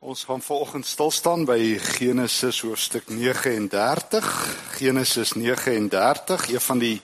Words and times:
Ons 0.00 0.22
gaan 0.24 0.40
vanoggend 0.40 0.86
stil 0.86 1.10
staan 1.12 1.42
by 1.44 1.76
Genesis 1.76 2.62
hoofstuk 2.64 3.10
39. 3.12 4.28
Genesis 4.78 5.32
39, 5.36 6.46
een 6.48 6.60
van 6.60 6.78
die 6.80 6.94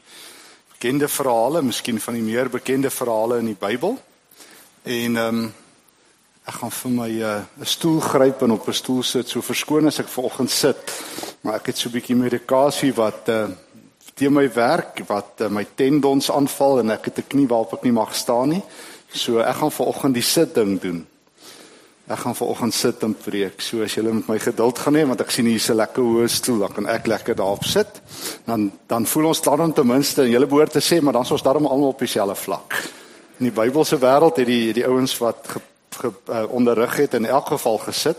bekende 0.71 1.09
verhale, 1.09 1.61
miskien 1.63 2.01
van 2.01 2.17
die 2.17 2.23
meer 2.25 2.49
bekende 2.49 2.89
verhale 2.91 3.37
in 3.43 3.51
die 3.51 3.59
Bybel. 3.61 3.99
En 4.83 5.17
ehm 5.17 5.43
um, 5.43 5.53
ek 6.49 6.57
gaan 6.63 6.73
vir 6.73 6.91
my 6.91 7.11
'n 7.11 7.21
uh, 7.21 7.67
stoel 7.69 8.01
gryp 8.01 8.43
en 8.43 8.57
op 8.57 8.69
'n 8.69 8.73
stoel 8.73 9.03
sit. 9.03 9.29
So 9.29 9.43
verskoon 9.43 9.87
as 9.87 9.99
ek 9.99 10.09
vanoggend 10.09 10.51
sit, 10.51 10.93
maar 11.41 11.55
ek 11.61 11.67
het 11.67 11.77
so 11.79 11.89
'n 11.89 11.93
bietjie 11.93 12.17
medikasie 12.17 12.95
wat 12.95 13.29
uh 13.29 13.49
teen 14.15 14.33
my 14.33 14.49
werk 14.53 15.05
wat 15.07 15.41
uh, 15.41 15.49
my 15.49 15.67
tendons 15.75 16.31
aanval 16.31 16.79
en 16.79 16.91
ek 16.91 17.05
het 17.05 17.19
'n 17.19 17.29
knie 17.29 17.49
waarop 17.49 17.73
ek 17.73 17.83
nie 17.83 17.93
mag 17.93 18.15
staan 18.15 18.49
nie. 18.49 18.63
So 19.13 19.39
ek 19.39 19.57
gaan 19.57 19.73
vanoggend 19.73 20.15
die 20.15 20.23
sit 20.23 20.55
ding 20.55 20.81
doen. 20.81 21.07
Ek 22.07 22.21
gaan 22.23 22.37
vanoggend 22.39 22.75
sit 22.75 23.03
en 23.03 23.17
preek. 23.19 23.59
So 23.61 23.83
as 23.83 23.97
julle 23.99 24.13
met 24.15 24.29
my 24.31 24.37
geduld 24.39 24.79
gaan 24.79 24.95
hê 24.95 25.03
want 25.09 25.21
ek 25.25 25.33
sien 25.35 25.49
hier's 25.51 25.67
'n 25.71 25.75
lekker 25.75 26.03
hoë 26.03 26.29
stoel, 26.31 26.59
dan 26.59 26.73
kan 26.73 26.87
ek 26.87 27.07
lekker 27.07 27.35
daarop 27.35 27.65
sit. 27.65 28.01
Dan 28.47 28.71
dan 28.87 29.07
voel 29.07 29.27
ons 29.27 29.43
dan 29.43 29.73
ten 29.73 29.87
minste 29.87 30.23
en 30.23 30.31
julle 30.31 30.47
behoort 30.47 30.73
te 30.73 30.81
sê, 30.81 31.03
maar 31.03 31.13
dan 31.13 31.23
is 31.23 31.31
ons 31.31 31.43
daarom 31.43 31.67
almal 31.67 31.89
op 31.89 31.99
dieselfde 31.99 32.35
vlak. 32.35 32.75
In 33.39 33.51
die 33.51 33.51
Bybelse 33.51 33.99
wêreld 33.99 34.37
het 34.37 34.47
die 34.47 34.73
die 34.73 34.87
ouens 34.87 35.19
wat 35.19 35.49
ge, 35.49 35.61
ge, 35.91 36.13
uh, 36.29 36.45
onderrig 36.49 36.97
het 36.97 37.15
in 37.15 37.27
elk 37.27 37.47
geval 37.47 37.79
gesit. 37.79 38.17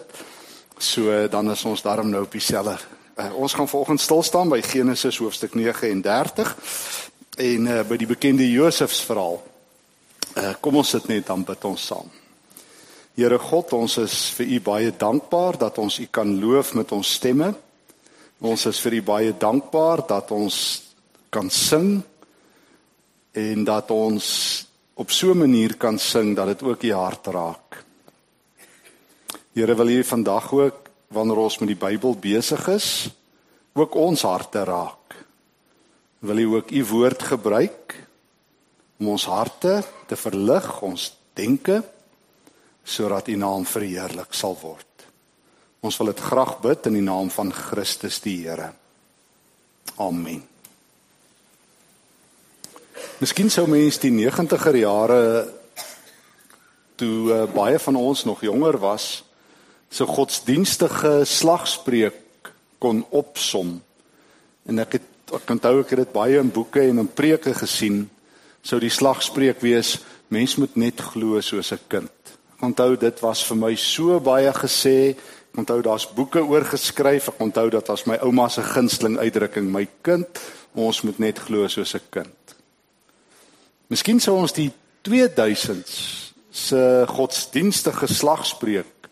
So 0.77 1.01
uh, 1.01 1.29
dan 1.31 1.51
is 1.51 1.65
ons 1.65 1.81
daarom 1.81 2.09
nou 2.09 2.23
op 2.23 2.31
dieselfde. 2.31 2.77
Uh, 3.15 3.35
ons 3.35 3.53
gaan 3.53 3.67
vanoggend 3.67 4.01
stil 4.01 4.23
staan 4.23 4.49
by 4.49 4.61
Genesis 4.61 5.17
hoofstuk 5.17 5.53
39 5.53 6.55
en 7.37 7.67
uh, 7.67 7.81
by 7.87 7.97
die 7.97 8.07
bekende 8.07 8.51
Josefs 8.51 9.01
verhaal. 9.01 9.43
Uh, 10.35 10.53
kom 10.59 10.75
ons 10.75 10.89
sit 10.89 11.07
net 11.07 11.25
dan 11.25 11.43
bid 11.43 11.63
ons 11.63 11.85
saam. 11.85 12.26
Here 13.17 13.39
God, 13.41 13.71
ons 13.73 13.95
is 13.97 14.15
vir 14.37 14.51
U 14.53 14.57
baie 14.61 14.89
dankbaar 14.93 15.55
dat 15.57 15.79
ons 15.81 15.95
U 15.97 16.03
kan 16.13 16.35
loof 16.37 16.75
met 16.77 16.91
ons 16.93 17.13
stemme. 17.17 17.47
Ons 18.45 18.67
is 18.69 18.77
vir 18.83 18.99
U 18.99 19.01
baie 19.07 19.31
dankbaar 19.33 20.03
dat 20.05 20.29
ons 20.35 20.57
kan 21.33 21.49
sing 21.49 21.95
en 23.33 23.65
dat 23.65 23.89
ons 23.89 24.27
op 25.01 25.09
so 25.09 25.33
'n 25.33 25.41
manier 25.41 25.73
kan 25.81 25.97
sing 25.97 26.35
dat 26.35 26.45
dit 26.45 26.61
ook 26.61 26.83
U 26.83 26.93
hart 26.93 27.27
raak. 27.33 27.83
Here 29.53 29.75
wil 29.75 29.89
U 29.89 30.03
vandag 30.03 30.53
ook 30.53 30.89
wanneer 31.09 31.37
ons 31.37 31.57
met 31.57 31.69
die 31.69 31.85
Bybel 31.87 32.13
besig 32.13 32.67
is, 32.67 33.09
ook 33.73 33.95
ons 33.95 34.21
harte 34.21 34.63
raak. 34.63 35.25
Wil 36.19 36.37
U 36.37 36.45
ook 36.55 36.69
U 36.69 36.85
woord 36.85 37.23
gebruik 37.23 37.95
om 38.99 39.07
ons 39.07 39.25
harte 39.25 39.83
te 40.05 40.15
verlig, 40.15 40.81
ons 40.81 41.17
denke 41.33 41.96
sodat 42.87 43.27
U 43.27 43.35
naam 43.35 43.65
verheerlik 43.67 44.31
sal 44.31 44.55
word. 44.61 44.85
Ons 45.83 45.97
wil 45.99 46.13
dit 46.13 46.21
graag 46.23 46.57
bid 46.63 46.87
in 46.89 46.95
die 46.97 47.05
naam 47.05 47.29
van 47.33 47.51
Christus 47.53 48.21
die 48.23 48.39
Here. 48.45 48.71
Amen. 49.99 50.41
Miskien 53.19 53.49
sou 53.51 53.65
mense 53.69 54.01
die 54.03 54.13
90er 54.13 54.77
jare 54.77 55.21
toe 56.97 57.29
uh, 57.33 57.43
baie 57.53 57.77
van 57.81 57.97
ons 57.99 58.23
nog 58.25 58.41
jonger 58.45 58.79
was, 58.81 59.21
so 59.89 60.07
godsdienstige 60.09 61.21
slagspreuk 61.29 62.51
kon 62.81 63.03
opsom. 63.15 63.77
En 64.69 64.81
ek 64.83 64.99
het 64.99 65.13
ek 65.37 65.49
onthou 65.51 65.81
ek 65.81 65.89
het 65.91 66.05
dit 66.05 66.13
baie 66.13 66.39
in 66.39 66.53
boeke 66.55 66.85
en 66.87 67.03
in 67.03 67.09
preke 67.11 67.51
gesien, 67.57 68.05
sou 68.63 68.79
die 68.79 68.93
slagspreuk 68.93 69.59
wees 69.65 69.97
mens 70.31 70.55
moet 70.59 70.77
net 70.79 71.01
glo 71.11 71.41
soos 71.43 71.73
'n 71.75 71.83
kind 71.91 72.36
onthou 72.61 72.95
dit 72.97 73.19
was 73.21 73.43
vir 73.47 73.57
my 73.57 73.75
so 73.75 74.19
baie 74.23 74.51
gesê. 74.53 75.15
Ek 75.53 75.61
onthou 75.61 75.81
daar's 75.81 76.07
boeke 76.13 76.41
oor 76.45 76.65
geskryf. 76.65 77.29
Ek 77.31 77.41
onthou 77.41 77.69
dat 77.73 77.87
was 77.87 78.05
my 78.09 78.17
ouma 78.25 78.49
se 78.49 78.61
gunsteling 78.61 79.17
uitdrukking, 79.17 79.69
my 79.71 79.87
kind, 80.01 80.41
ons 80.77 81.01
moet 81.01 81.19
net 81.19 81.39
glo 81.39 81.67
soos 81.67 81.95
'n 81.95 82.01
kind. 82.09 82.55
Miskien 83.89 84.19
sou 84.19 84.35
ons 84.37 84.53
die 84.53 84.71
2000s 85.03 86.33
se 86.51 87.05
godsdienstige 87.07 88.07
slagspreuk 88.07 89.09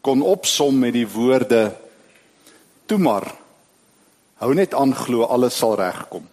kon 0.00 0.22
opsom 0.22 0.78
met 0.78 0.92
die 0.92 1.08
woorde: 1.08 1.76
"Toe 2.86 2.98
maar, 2.98 3.34
hou 4.34 4.54
net 4.54 4.74
aan 4.74 4.94
glo, 4.94 5.24
alles 5.24 5.56
sal 5.56 5.76
regkom." 5.76 6.28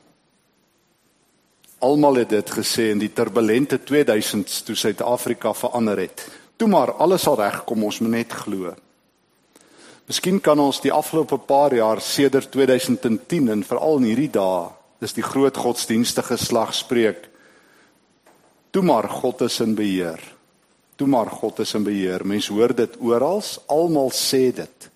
Almal 1.79 2.23
het 2.23 2.29
dit 2.33 2.49
gesê 2.49 2.89
in 2.89 3.01
die 3.01 3.11
turbulente 3.13 3.77
2000s 3.77 4.63
toe 4.65 4.75
Suid-Afrika 4.75 5.53
verander 5.53 5.99
het. 6.01 6.23
Toe 6.57 6.67
maar, 6.67 6.95
alles 6.97 7.21
sal 7.27 7.37
regkom, 7.37 7.83
ons 7.85 7.99
moet 8.01 8.15
net 8.15 8.33
glo. 8.33 8.73
Miskien 10.09 10.39
kan 10.41 10.57
ons 10.59 10.79
die 10.81 10.93
afgelope 10.93 11.37
paar 11.37 11.75
jaar 11.75 12.01
sedert 12.01 12.49
2010 12.51 13.51
en 13.53 13.63
veral 13.67 14.01
in 14.01 14.07
hierdie 14.09 14.31
dae, 14.33 14.71
dis 15.03 15.13
die 15.13 15.25
groot 15.25 15.57
godsdienstige 15.57 16.39
slagspreuk. 16.41 17.27
Toe 18.73 18.81
maar, 18.81 19.05
God 19.21 19.45
is 19.45 19.59
in 19.61 19.75
beheer. 19.77 20.21
Toe 20.97 21.07
maar, 21.07 21.29
God 21.29 21.59
is 21.61 21.75
in 21.77 21.85
beheer. 21.85 22.25
Mense 22.25 22.53
hoor 22.53 22.73
dit 22.73 22.97
oral, 23.05 23.43
almal 23.69 24.09
sê 24.15 24.47
dit. 24.55 24.89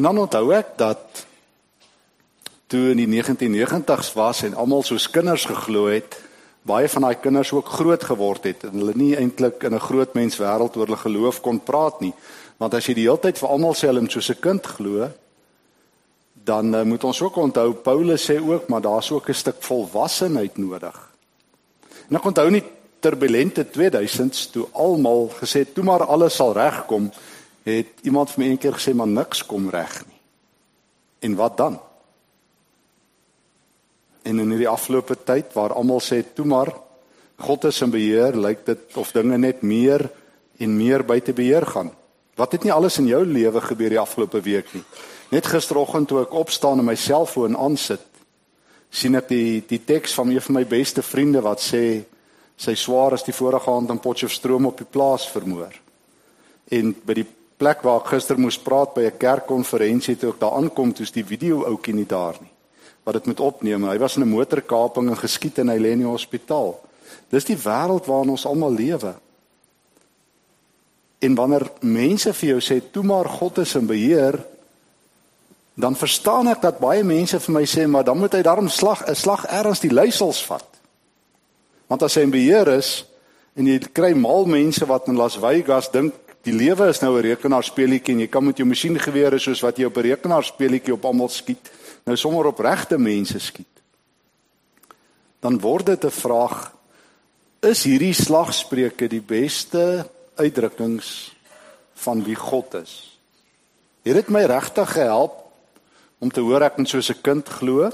En 0.00 0.08
dan 0.08 0.22
onthou 0.24 0.46
ek 0.56 0.78
dat 0.80 1.26
toe 2.70 2.90
in 2.92 3.00
die 3.00 3.08
1990s 3.10 4.12
was 4.14 4.44
en 4.46 4.54
almal 4.54 4.84
soos 4.86 5.08
kinders 5.10 5.44
geglo 5.50 5.88
het, 5.90 6.14
baie 6.62 6.88
van 6.92 7.06
daai 7.06 7.18
kinders 7.18 7.50
ook 7.56 7.68
groot 7.68 8.04
geword 8.04 8.46
het 8.46 8.66
en 8.68 8.76
hulle 8.78 8.94
nie 8.94 9.14
eintlik 9.18 9.64
in 9.66 9.74
'n 9.74 9.86
groot 9.88 10.14
mens 10.14 10.38
wêreld 10.38 10.76
oor 10.76 10.86
hulle 10.86 11.02
geloof 11.02 11.40
kon 11.40 11.58
praat 11.58 12.00
nie. 12.00 12.14
Want 12.58 12.74
as 12.74 12.86
jy 12.86 12.94
die 12.94 13.08
hele 13.08 13.18
tyd 13.18 13.38
vir 13.38 13.48
almal 13.48 13.74
sê 13.74 13.88
hulle 13.88 14.00
moet 14.00 14.12
soos 14.12 14.30
'n 14.30 14.40
kind 14.40 14.66
glo, 14.66 15.10
dan 16.44 16.74
uh, 16.74 16.82
moet 16.82 17.04
ons 17.04 17.22
ook 17.22 17.36
onthou 17.36 17.72
Paulus 17.72 18.30
sê 18.30 18.38
ook 18.38 18.68
maar 18.68 18.80
daar's 18.80 19.10
ook 19.10 19.28
'n 19.28 19.34
stuk 19.34 19.62
volwassenheid 19.62 20.56
nodig. 20.58 21.10
En 22.08 22.16
ek 22.16 22.24
onthou 22.24 22.50
nie 22.50 22.64
turbulente 23.00 23.64
2000s 23.64 24.50
toe 24.50 24.68
almal 24.72 25.30
gesê 25.42 25.64
toe 25.72 25.84
maar 25.84 26.04
alles 26.04 26.34
sal 26.34 26.52
regkom, 26.52 27.10
het 27.62 27.86
iemand 28.02 28.30
vir 28.30 28.44
my 28.44 28.50
eendag 28.50 28.78
gesê 28.78 28.94
maar 28.94 29.08
niks 29.08 29.46
kom 29.46 29.70
reg 29.70 30.04
nie. 30.06 30.20
En 31.18 31.34
wat 31.34 31.56
dan? 31.56 31.80
En 34.22 34.38
in 34.38 34.50
hierdie 34.52 34.68
afgelope 34.68 35.16
tyd 35.24 35.52
waar 35.56 35.72
almal 35.72 36.02
sê 36.04 36.20
toe 36.34 36.44
maar 36.44 36.72
God 37.40 37.64
is 37.64 37.80
in 37.80 37.92
beheer, 37.92 38.36
lyk 38.36 38.66
dit 38.66 38.98
of 39.00 39.14
dinge 39.16 39.38
net 39.40 39.62
meer 39.64 40.04
en 40.60 40.76
meer 40.76 41.04
buite 41.08 41.32
beheer 41.32 41.64
gaan. 41.66 41.88
Wat 42.36 42.52
het 42.52 42.66
nie 42.66 42.72
alles 42.72 42.98
in 43.00 43.08
jou 43.08 43.22
lewe 43.24 43.62
gebeur 43.64 43.94
die 43.94 44.00
afgelope 44.00 44.42
week 44.44 44.74
nie? 44.76 44.82
Net 45.32 45.48
gisteroggend 45.48 46.10
toe 46.10 46.20
ek 46.26 46.36
opstaan 46.36 46.82
en 46.82 46.88
my 46.90 46.96
selfoon 47.00 47.56
aansit, 47.56 48.04
sien 48.90 49.16
ek 49.16 49.30
die 49.30 49.62
die 49.70 49.80
teks 49.86 50.14
van 50.18 50.34
een 50.34 50.44
van 50.44 50.58
my 50.58 50.64
beste 50.68 51.04
vriende 51.06 51.40
wat 51.46 51.64
sê 51.64 52.02
sy 52.60 52.76
swaar 52.76 53.16
is 53.16 53.24
die 53.24 53.36
vorige 53.36 53.72
aand 53.72 53.94
in 53.94 54.02
Potchefstroom 54.04 54.68
op 54.68 54.82
die 54.82 54.90
plaas 54.90 55.24
vermoor. 55.32 55.72
En 56.68 56.92
by 56.92 57.22
die 57.22 57.28
plek 57.60 57.80
waar 57.86 58.02
ek 58.02 58.12
gister 58.18 58.36
moes 58.36 58.60
praat 58.60 58.92
by 58.94 59.08
'n 59.08 59.16
kerkkonferensie 59.16 60.16
toe 60.16 60.34
ek 60.34 60.40
daar 60.40 60.58
aankom, 60.60 60.92
toe's 60.92 61.12
die 61.12 61.24
video 61.24 61.64
ouetjie 61.64 61.94
nie 61.94 62.06
daar 62.08 62.36
nie 62.40 62.52
wat 63.02 63.14
dit 63.14 63.26
moet 63.26 63.40
opneem. 63.40 63.84
Hy 63.84 63.98
was 63.98 64.16
in 64.16 64.22
'n 64.22 64.28
motorkaping 64.28 65.08
en 65.08 65.16
geskiet 65.16 65.58
in 65.58 65.70
'n 65.70 65.80
Leni 65.80 66.04
hospitaal. 66.04 66.80
Dis 67.28 67.44
die 67.44 67.56
wêreld 67.56 68.06
waarin 68.06 68.30
ons 68.30 68.46
almal 68.46 68.72
lewe. 68.72 69.14
En 71.18 71.34
wanneer 71.34 71.70
mense 71.80 72.32
vir 72.34 72.48
jou 72.48 72.60
sê 72.60 72.90
toe 72.90 73.02
maar 73.02 73.28
God 73.28 73.58
is 73.58 73.74
in 73.74 73.86
beheer, 73.86 74.44
dan 75.74 75.96
verstaan 75.96 76.48
ek 76.48 76.62
dat 76.62 76.78
baie 76.78 77.04
mense 77.04 77.40
vir 77.40 77.54
my 77.54 77.64
sê 77.64 77.86
maar 77.88 78.04
dan 78.04 78.18
moet 78.18 78.32
hy 78.32 78.42
daarom 78.42 78.68
slag 78.68 79.06
'n 79.06 79.14
slag 79.14 79.46
erns 79.46 79.80
die 79.80 79.92
luisels 79.92 80.44
vat. 80.46 80.66
Want 81.86 82.02
as 82.02 82.14
hy 82.14 82.22
in 82.22 82.30
beheer 82.30 82.68
is 82.68 83.04
en 83.56 83.66
jy 83.66 83.78
kry 83.78 84.12
mal 84.14 84.46
mense 84.46 84.86
wat 84.86 85.08
in 85.08 85.16
Las 85.16 85.36
Vegas 85.36 85.90
dink 85.90 86.14
die 86.42 86.52
lewe 86.52 86.88
is 86.88 87.00
nou 87.00 87.16
'n 87.18 87.22
rekenaarspeletjie 87.22 88.14
en 88.14 88.20
jy 88.20 88.26
kan 88.26 88.44
met 88.44 88.56
jou 88.56 88.66
masjiengewere 88.66 89.38
soos 89.38 89.60
wat 89.60 89.76
jy 89.76 89.84
op 89.84 89.96
'n 89.96 90.02
rekenaarspeletjie 90.02 90.94
op 90.94 91.04
almal 91.04 91.28
skiet 91.28 91.70
nou 92.04 92.16
sommer 92.16 92.46
op 92.46 92.58
regte 92.58 92.98
mense 92.98 93.38
skiet. 93.38 93.66
Dan 95.40 95.60
word 95.60 95.86
dit 95.86 96.04
'n 96.04 96.10
vraag: 96.10 96.72
Is 97.60 97.84
hierdie 97.84 98.14
slagspreuke 98.14 99.08
die 99.08 99.22
beste 99.22 100.06
uitdrukkings 100.34 101.36
van 101.94 102.24
wie 102.24 102.36
God 102.36 102.74
is? 102.74 103.18
Het 104.02 104.14
dit 104.14 104.28
my 104.28 104.44
regtig 104.44 104.92
gehelp 104.92 105.36
om 106.18 106.30
te 106.30 106.40
hoor 106.40 106.62
ek 106.62 106.76
moet 106.76 106.88
soos 106.88 107.10
'n 107.10 107.20
kind 107.22 107.48
glo? 107.48 107.90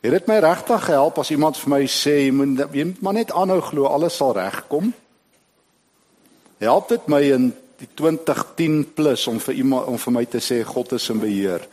Het 0.00 0.12
dit 0.12 0.26
my 0.26 0.38
regtig 0.38 0.84
gehelp 0.84 1.18
as 1.18 1.30
iemand 1.30 1.56
vir 1.56 1.68
my 1.68 1.82
sê 1.86 2.14
jy 2.24 2.30
moet 2.32 2.72
jy 2.72 2.84
moet 2.84 3.02
maar 3.02 3.12
net 3.12 3.32
aanhou 3.32 3.60
glo 3.60 3.84
alles 3.84 4.16
sal 4.16 4.32
regkom? 4.32 4.94
Help 6.58 6.88
dit 6.88 7.06
my 7.06 7.20
in 7.20 7.50
die 7.80 7.88
2010 7.94 8.92
plus 8.94 9.26
om 9.26 9.40
vir 9.40 9.54
iemand 9.54 9.86
om 9.86 9.98
vir 9.98 10.12
my 10.12 10.24
te 10.24 10.40
sê 10.40 10.64
God 10.64 10.92
is 10.92 11.08
in 11.10 11.20
beheer? 11.20 11.68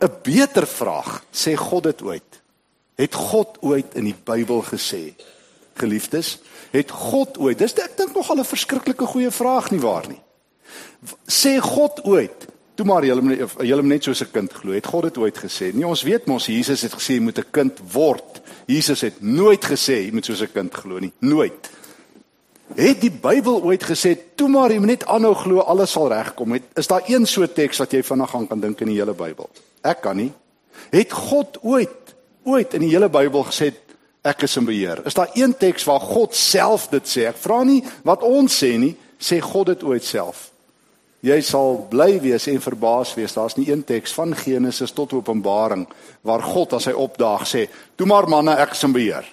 'n 0.00 0.12
beter 0.22 0.66
vraag, 0.66 1.24
sê 1.32 1.54
God 1.54 1.82
dit 1.82 2.02
ooit? 2.02 2.40
Het 2.94 3.14
God 3.14 3.58
ooit 3.60 3.94
in 3.94 4.04
die 4.04 4.16
Bybel 4.24 4.62
gesê, 4.62 5.14
geliefdes, 5.74 6.38
Het 6.70 6.90
God 6.90 7.38
ooit? 7.38 7.58
Dis 7.58 7.74
ek 7.82 7.96
dink 7.98 8.14
nog 8.14 8.30
al 8.30 8.38
'n 8.38 8.46
verskriklike 8.46 9.06
goeie 9.06 9.30
vraag 9.30 9.70
nie 9.70 9.80
waar 9.80 10.06
nie. 10.08 10.20
Sê 11.26 11.58
God 11.58 12.04
ooit? 12.04 12.46
Toe 12.74 12.86
maar 12.86 13.04
julle 13.04 13.48
julle 13.58 13.82
net 13.82 14.02
soos 14.02 14.22
'n 14.22 14.30
kind 14.32 14.52
glo. 14.52 14.72
Het 14.72 14.86
God 14.86 15.02
dit 15.02 15.18
ooit 15.18 15.38
gesê? 15.38 15.74
Nee, 15.74 15.86
ons 15.86 16.02
weet 16.02 16.26
mos 16.26 16.46
Jesus 16.46 16.82
het 16.82 16.92
gesê 16.92 17.14
jy 17.14 17.20
moet 17.20 17.38
'n 17.38 17.50
kind 17.50 17.78
word. 17.92 18.40
Jesus 18.66 19.00
het 19.00 19.20
nooit 19.20 19.64
gesê 19.64 20.06
jy 20.06 20.12
moet 20.12 20.24
soos 20.24 20.42
'n 20.42 20.52
kind 20.52 20.74
glo 20.74 20.98
nie. 20.98 21.12
Nooit. 21.18 21.70
Het 22.74 23.00
die 23.00 23.10
Bybel 23.10 23.62
ooit 23.62 23.82
gesê 23.82 24.16
toe 24.34 24.48
maar 24.48 24.70
jy 24.70 24.78
moet 24.78 24.86
net 24.86 25.06
aanhou 25.06 25.34
glo 25.34 25.58
alles 25.58 25.90
sal 25.90 26.08
regkom? 26.08 26.54
Is 26.74 26.86
daar 26.86 27.02
een 27.06 27.26
so 27.26 27.46
teks 27.46 27.78
wat 27.78 27.90
jy 27.92 28.02
vinnig 28.02 28.30
gaan 28.30 28.46
kan 28.46 28.60
dink 28.60 28.80
in 28.80 28.86
die 28.86 28.98
hele 28.98 29.14
Bybel? 29.14 29.50
Ek 29.82 30.02
kan 30.04 30.16
nie. 30.16 30.32
Het 30.90 31.12
God 31.12 31.58
ooit 31.62 31.96
ooit 32.44 32.74
in 32.74 32.86
die 32.86 32.92
hele 32.92 33.10
Bybel 33.12 33.44
gesê 33.44 33.70
ek 34.24 34.44
is 34.46 34.56
in 34.56 34.64
beheer? 34.68 35.02
Is 35.06 35.16
daar 35.16 35.30
een 35.36 35.52
teks 35.56 35.84
waar 35.88 36.00
God 36.00 36.34
self 36.36 36.88
dit 36.92 37.08
sê? 37.08 37.26
Ek 37.28 37.40
vra 37.40 37.62
nie 37.64 37.82
wat 38.06 38.24
ons 38.26 38.54
sê 38.62 38.74
nie, 38.80 38.94
sê 39.20 39.40
God 39.44 39.72
dit 39.72 39.84
ooit 39.84 40.04
self? 40.04 40.48
Jy 41.20 41.36
sal 41.44 41.82
bly 41.90 42.14
wees 42.22 42.46
en 42.48 42.62
verbaas 42.64 43.12
wees. 43.16 43.34
Daar's 43.36 43.58
nie 43.58 43.68
een 43.68 43.82
teks 43.84 44.14
van 44.16 44.32
Genesis 44.36 44.94
tot 44.96 45.12
Openbaring 45.12 45.84
waar 46.24 46.42
God 46.44 46.78
as 46.78 46.88
hy 46.88 46.96
opdaag 46.96 47.44
sê, 47.44 47.68
"Toe 47.96 48.06
maar 48.06 48.28
manne, 48.28 48.56
ek 48.56 48.72
is 48.72 48.84
in 48.84 48.92
beheer." 48.92 49.26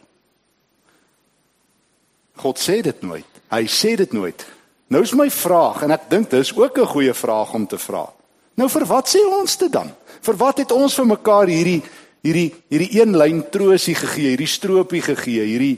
God 2.35 2.59
sê 2.59 2.81
dit 2.81 3.01
nooit. 3.01 3.25
Hy 3.49 3.63
sê 3.63 3.95
dit 3.95 4.13
nooit. 4.13 4.45
Nou 4.87 5.01
is 5.01 5.13
my 5.13 5.29
vraag 5.29 5.83
en 5.83 5.91
ek 5.91 6.09
dink 6.09 6.29
dis 6.29 6.53
ook 6.55 6.77
'n 6.77 6.85
goeie 6.85 7.13
vraag 7.13 7.53
om 7.53 7.67
te 7.67 7.77
vra. 7.77 8.13
Nou 8.55 8.69
vir 8.69 8.85
wat 8.85 9.07
sê 9.07 9.19
ons 9.25 9.57
dit 9.57 9.71
dan? 9.71 9.91
Vir 10.21 10.35
wat 10.35 10.57
het 10.57 10.71
ons 10.71 10.95
vir 10.95 11.05
mekaar 11.05 11.47
hierdie 11.47 11.81
hierdie 12.25 12.53
hierdie 12.69 13.01
een 13.01 13.17
lyn 13.17 13.43
troosie 13.49 13.95
gegee, 13.95 14.33
hierdie 14.33 14.49
stroopie 14.49 15.01
gegee, 15.01 15.43
hierdie 15.43 15.77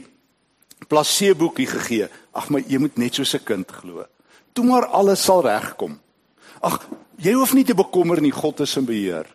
plaseboetjie 0.88 1.66
gegee? 1.66 2.08
Ag 2.32 2.50
my, 2.50 2.62
jy 2.66 2.78
moet 2.78 2.98
net 2.98 3.14
soos 3.14 3.34
'n 3.34 3.44
kind 3.44 3.70
glo. 3.70 4.04
Toe 4.52 4.64
maar 4.64 4.86
alles 4.86 5.22
sal 5.22 5.42
regkom. 5.42 5.98
Ag, 6.60 6.88
jy 7.16 7.32
hoef 7.32 7.54
nie 7.54 7.64
te 7.64 7.74
bekommer 7.74 8.20
nie, 8.20 8.32
God 8.32 8.60
is 8.60 8.76
in 8.76 8.84
beheer. 8.84 9.26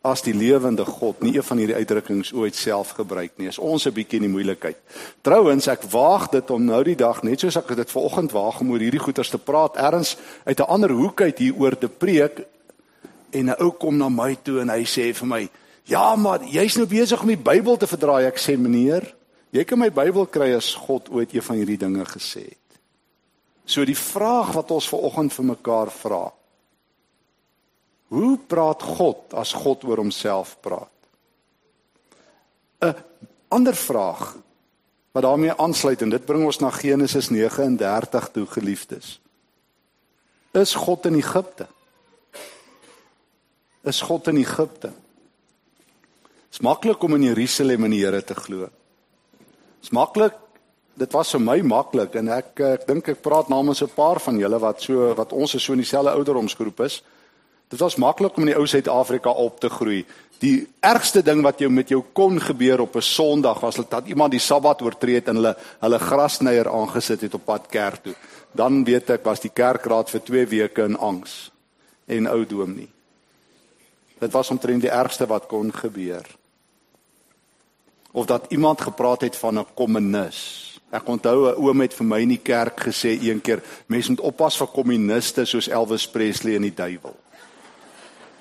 As 0.00 0.22
die 0.22 0.32
lewende 0.32 0.84
God 0.84 1.20
nie 1.20 1.34
een 1.36 1.44
van 1.44 1.58
hierdie 1.58 1.76
uitdrukkings 1.76 2.32
ooit 2.32 2.56
self 2.56 2.94
gebruik 2.96 3.32
nie, 3.36 3.48
is 3.48 3.58
ons 3.58 3.86
'n 3.86 3.92
bietjie 3.92 4.16
in 4.16 4.28
die 4.28 4.32
moeilikheid. 4.32 4.76
Trouwens, 5.22 5.66
ek 5.68 5.82
waag 5.90 6.30
dit 6.30 6.50
om 6.50 6.64
nou 6.64 6.82
die 6.84 6.96
dag 6.96 7.22
net 7.22 7.40
soos 7.40 7.56
ek 7.56 7.76
dit 7.76 7.90
vanoggend 7.90 8.32
waag 8.32 8.60
om 8.60 8.70
oor 8.70 8.78
hierdie 8.78 9.00
goeters 9.00 9.28
te 9.28 9.38
praat, 9.38 9.76
erns 9.76 10.16
uit 10.44 10.58
'n 10.58 10.70
ander 10.70 10.90
hoek 10.90 11.20
uit 11.20 11.38
hier 11.38 11.54
oor 11.58 11.78
te 11.78 11.88
preek 11.88 12.46
en 13.32 13.50
'n 13.50 13.56
ou 13.60 13.70
kom 13.72 13.96
na 13.96 14.08
my 14.08 14.36
toe 14.42 14.60
en 14.60 14.68
hy 14.68 14.84
sê 14.84 15.14
vir 15.14 15.26
my, 15.26 15.48
"Ja, 15.84 16.16
maar 16.16 16.40
jy's 16.44 16.76
nou 16.76 16.86
besig 16.86 17.20
om 17.20 17.28
die 17.28 17.36
Bybel 17.36 17.76
te 17.76 17.86
verdraai." 17.86 18.26
Ek 18.26 18.38
sê, 18.38 18.58
"Meneer, 18.58 19.14
jy 19.50 19.64
kan 19.64 19.78
my 19.78 19.90
Bybel 19.90 20.26
kry 20.26 20.54
as 20.54 20.74
God 20.74 21.08
ooit 21.10 21.34
een 21.34 21.42
van 21.42 21.56
hierdie 21.56 21.78
dinge 21.78 22.04
gesê 22.04 22.44
het." 22.44 22.58
So 23.64 23.84
die 23.84 23.96
vraag 23.96 24.52
wat 24.52 24.70
ons 24.70 24.88
ver 24.88 24.98
oggend 24.98 25.32
vir 25.32 25.44
mekaar 25.44 25.90
vra. 25.90 26.32
Hoe 28.08 28.38
praat 28.38 28.82
God 28.82 29.34
as 29.34 29.52
God 29.52 29.84
oor 29.84 29.96
homself 29.96 30.56
praat? 30.60 30.90
'n 32.80 32.94
Ander 33.50 33.74
vraag 33.74 34.36
wat 35.12 35.22
daarmee 35.22 35.56
aansluit 35.56 36.02
en 36.02 36.10
dit 36.10 36.24
bring 36.24 36.44
ons 36.44 36.58
na 36.58 36.70
Genesis 36.70 37.28
39 37.30 38.28
toe 38.30 38.46
geliefdes. 38.46 39.20
Is 40.54 40.74
God 40.74 41.06
in 41.06 41.14
Egipte? 41.14 41.66
Is 43.82 44.02
God 44.04 44.28
in 44.28 44.36
Egipte? 44.36 44.90
Dit 44.90 46.58
is 46.58 46.60
maklik 46.60 47.02
om 47.02 47.14
in 47.16 47.22
Jerusalem 47.30 47.86
in 47.88 47.94
die 47.94 48.02
Here 48.02 48.20
te 48.24 48.34
glo. 48.36 48.68
Dit 48.68 49.88
is 49.88 49.94
maklik 49.96 50.36
dit 51.00 51.14
was 51.16 51.30
vir 51.32 51.40
my 51.40 51.56
maklik 51.64 52.16
en 52.20 52.28
ek 52.34 52.60
ek 52.60 52.82
dink 52.84 53.06
ek 53.08 53.22
praat 53.24 53.48
namens 53.48 53.80
'n 53.80 53.94
paar 53.94 54.20
van 54.20 54.36
julle 54.36 54.58
wat 54.60 54.82
so 54.82 55.14
wat 55.14 55.32
ons 55.32 55.54
is 55.54 55.62
so 55.62 55.72
in 55.72 55.80
dieselfde 55.80 56.12
ouderdomsgroep 56.12 56.80
is. 56.80 57.02
Dit 57.70 57.80
was 57.80 57.96
maklik 57.96 58.36
om 58.36 58.42
in 58.42 58.52
die 58.52 58.58
ou 58.58 58.66
Suid-Afrika 58.66 59.30
op 59.30 59.60
te 59.60 59.70
groei. 59.70 60.04
Die 60.40 60.68
ergste 60.80 61.22
ding 61.22 61.42
wat 61.42 61.58
jou 61.58 61.70
met 61.70 61.88
jou 61.88 62.04
kon 62.12 62.40
gebeur 62.40 62.80
op 62.80 62.96
'n 62.96 63.00
Sondag 63.00 63.60
was 63.60 63.76
dat 63.76 64.06
iemand 64.06 64.32
die 64.32 64.40
Sabbat 64.40 64.82
oortree 64.82 65.14
het 65.14 65.28
en 65.28 65.36
hulle 65.36 65.56
hulle 65.80 65.98
grasnyer 65.98 66.68
aangesit 66.68 67.20
het 67.20 67.34
op 67.34 67.44
pad 67.44 67.66
kerk 67.70 68.02
toe. 68.02 68.14
Dan 68.52 68.84
weet 68.84 69.10
ek 69.10 69.24
was 69.24 69.40
die 69.40 69.52
kerkraad 69.54 70.10
vir 70.10 70.20
2 70.20 70.46
weke 70.46 70.82
in 70.82 70.98
angs 70.98 71.50
en 72.06 72.26
ou 72.26 72.44
dom 72.44 72.74
nie. 72.74 72.90
Dit 74.20 74.32
was 74.32 74.50
omtrent 74.50 74.84
die 74.84 74.92
ergste 74.92 75.26
wat 75.26 75.46
kon 75.46 75.72
gebeur. 75.72 76.26
Of 78.12 78.26
dat 78.26 78.46
iemand 78.48 78.80
gepraat 78.80 79.20
het 79.20 79.36
van 79.36 79.58
'n 79.58 79.66
kommunis 79.74 80.70
Ek 80.90 81.06
onthou 81.06 81.46
'n 81.46 81.54
oom 81.54 81.80
het 81.80 81.94
vir 81.94 82.06
my 82.06 82.20
in 82.20 82.28
die 82.34 82.42
kerk 82.42 82.80
gesê 82.80 83.14
een 83.22 83.40
keer, 83.40 83.62
mense 83.86 84.10
moet 84.10 84.20
oppas 84.20 84.56
vir 84.56 84.66
kommuniste 84.66 85.44
soos 85.44 85.68
Elvis 85.68 86.08
Presley 86.08 86.56
en 86.56 86.62
die 86.62 86.74
duiwel. 86.74 87.16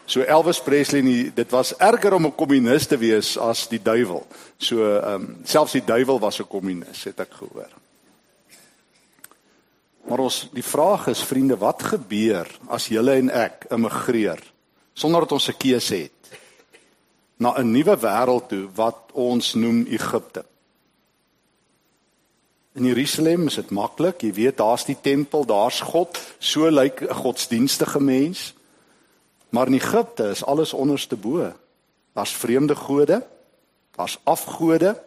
So 0.05 0.21
Elvis 0.21 0.61
Presley 0.61 1.01
nie, 1.01 1.31
dit 1.33 1.51
was 1.51 1.77
erger 1.77 2.13
om 2.13 2.25
'n 2.25 2.35
kommunis 2.35 2.87
te 2.87 2.97
wees 2.97 3.37
as 3.37 3.67
die 3.67 3.81
duiwel. 3.81 4.25
So 4.57 4.97
ehm 4.97 5.13
um, 5.13 5.37
selfs 5.43 5.71
die 5.71 5.85
duiwel 5.85 6.19
was 6.19 6.39
'n 6.39 6.47
kommunis, 6.47 7.03
het 7.03 7.19
ek 7.19 7.33
gehoor. 7.33 7.69
Maar 10.07 10.19
ons 10.19 10.49
die 10.51 10.63
vraag 10.63 11.07
is 11.07 11.23
vriende, 11.23 11.57
wat 11.57 11.83
gebeur 11.83 12.47
as 12.67 12.87
julle 12.87 13.13
en 13.13 13.29
ek 13.29 13.65
immigreer 13.69 14.39
sonder 14.99 15.23
dat 15.23 15.31
ons 15.31 15.47
'n 15.47 15.57
keuse 15.57 15.95
het 15.95 16.11
na 17.37 17.55
'n 17.57 17.71
nuwe 17.71 17.95
wêreld 17.97 18.47
toe 18.47 18.69
wat 18.75 18.97
ons 19.13 19.53
noem 19.53 19.85
Egipte? 19.85 20.45
In 22.73 22.85
Jerusalem 22.85 23.47
is 23.47 23.55
dit 23.55 23.69
maklik. 23.69 24.21
Jy 24.21 24.33
weet 24.33 24.57
daar's 24.57 24.85
die 24.85 24.97
tempel, 25.01 25.45
daar's 25.45 25.81
God. 25.81 26.19
So 26.39 26.69
lyk 26.69 27.01
'n 27.01 27.13
godsdienstige 27.13 27.99
mens. 27.99 28.53
Maar 29.49 29.67
in 29.67 29.73
Egipte 29.73 30.29
is 30.29 30.45
alles 30.45 30.73
onderste 30.73 31.15
bo. 31.15 31.53
Daar's 32.13 32.33
vreemde 32.33 32.75
gode. 32.75 33.25
Daar's 33.95 34.19
afgode. 34.23 35.01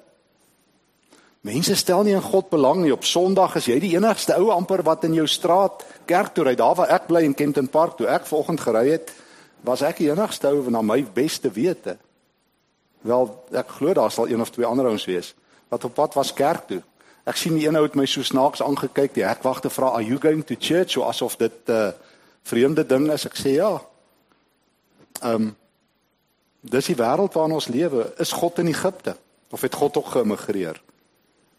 Mense 1.40 1.74
stel 1.74 2.02
nie 2.02 2.14
in 2.14 2.22
God 2.22 2.48
belang 2.48 2.82
nie. 2.82 2.92
Op 2.92 3.04
Sondag 3.04 3.54
is 3.54 3.64
jy 3.64 3.78
die 3.78 3.94
enigste 3.96 4.34
ou 4.34 4.50
amper 4.50 4.82
wat 4.82 5.04
in 5.04 5.14
jou 5.14 5.26
straat 5.26 5.84
kerk 6.04 6.34
toe 6.34 6.44
ry. 6.44 6.54
Daar 6.54 6.74
waar 6.74 6.88
ek 6.88 7.06
bly 7.06 7.22
in 7.22 7.34
Kenton 7.34 7.68
Park 7.68 7.96
toe 7.96 8.06
ek 8.06 8.26
vanoggend 8.26 8.60
gery 8.60 8.90
het, 8.90 9.12
was 9.62 9.82
ek 9.82 10.02
enigste 10.04 10.48
ou 10.48 10.62
wat 10.62 10.74
na 10.74 10.82
my 10.82 11.00
beste 11.14 11.50
wete. 11.50 11.96
Wel, 13.02 13.30
ek 13.50 13.68
glo 13.78 13.94
daar 13.94 14.10
sal 14.10 14.28
een 14.28 14.40
of 14.40 14.50
twee 14.50 14.66
ander 14.66 14.86
ouens 14.86 15.06
wees 15.06 15.34
wat 15.72 15.84
op 15.84 15.94
pad 15.94 16.14
was 16.14 16.34
kerk 16.36 16.66
toe. 16.68 16.82
Ek 17.24 17.38
sien 17.40 17.54
die 17.56 17.64
een 17.64 17.76
ou 17.78 17.82
het 17.86 17.94
my 17.96 18.04
so 18.06 18.22
snaaks 18.22 18.60
aangekyk, 18.60 19.14
die 19.14 19.24
hekwagte 19.24 19.70
vra, 19.70 19.94
"Are 19.94 20.04
you 20.04 20.18
going 20.20 20.44
to 20.44 20.54
church?" 20.58 20.90
so 20.90 21.02
asof 21.02 21.36
dit 21.36 21.52
'n 21.66 21.72
uh, 21.72 21.92
vreemde 22.42 22.86
ding 22.86 23.10
is. 23.10 23.24
Ek 23.24 23.36
sê 23.36 23.54
ja. 23.56 23.80
Ehm 25.22 25.34
um, 25.34 25.56
Dis 26.62 26.92
die 26.92 26.96
wêreld 26.96 27.34
waarin 27.34 27.56
ons 27.58 27.66
lewe. 27.66 28.12
Is 28.22 28.32
God 28.32 28.60
in 28.62 28.70
Egipte 28.70 29.16
of 29.50 29.60
het 29.60 29.74
God 29.74 29.96
ook 29.96 30.12
geëmigreer? 30.14 30.78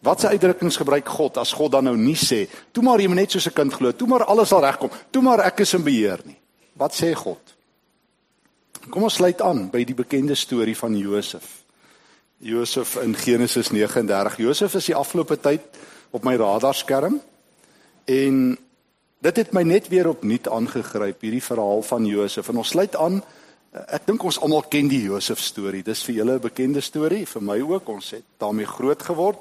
Wat 0.04 0.20
se 0.20 0.28
uitdrukkings 0.28 0.76
gebruik 0.80 1.08
God 1.08 1.36
as 1.40 1.52
God 1.52 1.72
dan 1.72 1.84
nou 1.84 1.96
nie 1.96 2.16
sê, 2.16 2.48
"Toe 2.72 2.82
maar 2.82 3.00
jy 3.00 3.06
moet 3.06 3.16
net 3.16 3.30
soos 3.30 3.46
'n 3.46 3.52
kind 3.52 3.72
glo, 3.72 3.92
toe 3.92 4.08
maar 4.08 4.24
alles 4.24 4.48
sal 4.48 4.60
regkom, 4.60 4.90
toe 5.10 5.22
maar 5.22 5.40
ek 5.40 5.60
is 5.60 5.74
in 5.74 5.82
beheer 5.82 6.20
nie." 6.24 6.38
Wat 6.72 6.94
sê 6.94 7.14
God? 7.14 7.53
Kom 8.90 9.06
ons 9.06 9.14
sluit 9.16 9.40
aan 9.40 9.68
by 9.72 9.80
die 9.86 9.96
bekende 9.96 10.34
storie 10.36 10.74
van 10.76 10.96
Josef. 10.98 11.46
Josef 12.44 12.96
in 13.00 13.14
Genesis 13.16 13.70
39. 13.72 14.36
Josef 14.42 14.74
is 14.76 14.90
die 14.90 14.96
afgelope 14.96 15.38
tyd 15.40 15.64
op 16.12 16.26
my 16.26 16.34
radarskerm 16.36 17.16
en 18.04 18.42
dit 19.24 19.40
het 19.40 19.54
my 19.56 19.62
net 19.64 19.88
weer 19.88 20.10
opnuut 20.10 20.50
aangegryp 20.52 21.24
hierdie 21.24 21.42
verhaal 21.42 21.80
van 21.86 22.04
Josef 22.04 22.50
en 22.52 22.60
ons 22.60 22.74
sluit 22.76 22.96
aan 23.00 23.22
ek 23.72 24.04
dink 24.06 24.22
ons 24.22 24.38
almal 24.44 24.66
ken 24.70 24.90
die 24.92 25.00
Josef 25.06 25.40
storie. 25.40 25.82
Dis 25.82 26.04
vir 26.04 26.20
julle 26.20 26.36
'n 26.36 26.44
bekende 26.44 26.80
storie, 26.80 27.26
vir 27.26 27.42
my 27.42 27.60
ook. 27.60 27.88
Ons 27.88 28.10
het 28.10 28.24
daarmee 28.38 28.66
groot 28.66 29.02
geword. 29.02 29.40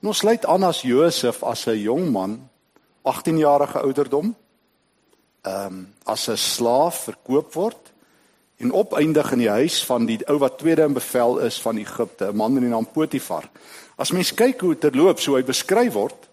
En 0.00 0.08
ons 0.08 0.18
sluit 0.18 0.46
aan 0.46 0.62
as 0.62 0.82
Josef 0.82 1.42
as 1.42 1.66
'n 1.66 1.82
jong 1.82 2.10
man, 2.10 2.48
18 3.02 3.38
jarige 3.38 3.80
ouderdom, 3.80 4.34
ehm 5.42 5.66
um, 5.66 5.94
as 6.06 6.28
'n 6.28 6.36
slaaf 6.36 7.04
verkoop 7.04 7.52
word 7.54 7.91
en 8.62 8.72
opeindig 8.72 9.32
in 9.34 9.42
die 9.42 9.50
huis 9.50 9.80
van 9.84 10.06
die 10.06 10.20
ou 10.30 10.38
wat 10.38 10.60
tweede 10.60 10.86
in 10.86 10.94
bevel 10.94 11.40
is 11.42 11.58
van 11.62 11.78
Egipte, 11.78 12.30
'n 12.30 12.36
man 12.36 12.52
met 12.52 12.62
die 12.62 12.70
naam 12.70 12.86
Potifar. 12.86 13.48
As 13.96 14.12
mens 14.12 14.34
kyk 14.34 14.60
hoe 14.60 14.74
dit 14.78 14.94
loop, 14.94 15.20
so 15.20 15.34
hy 15.34 15.42
beskryf 15.42 15.92
word, 15.92 16.28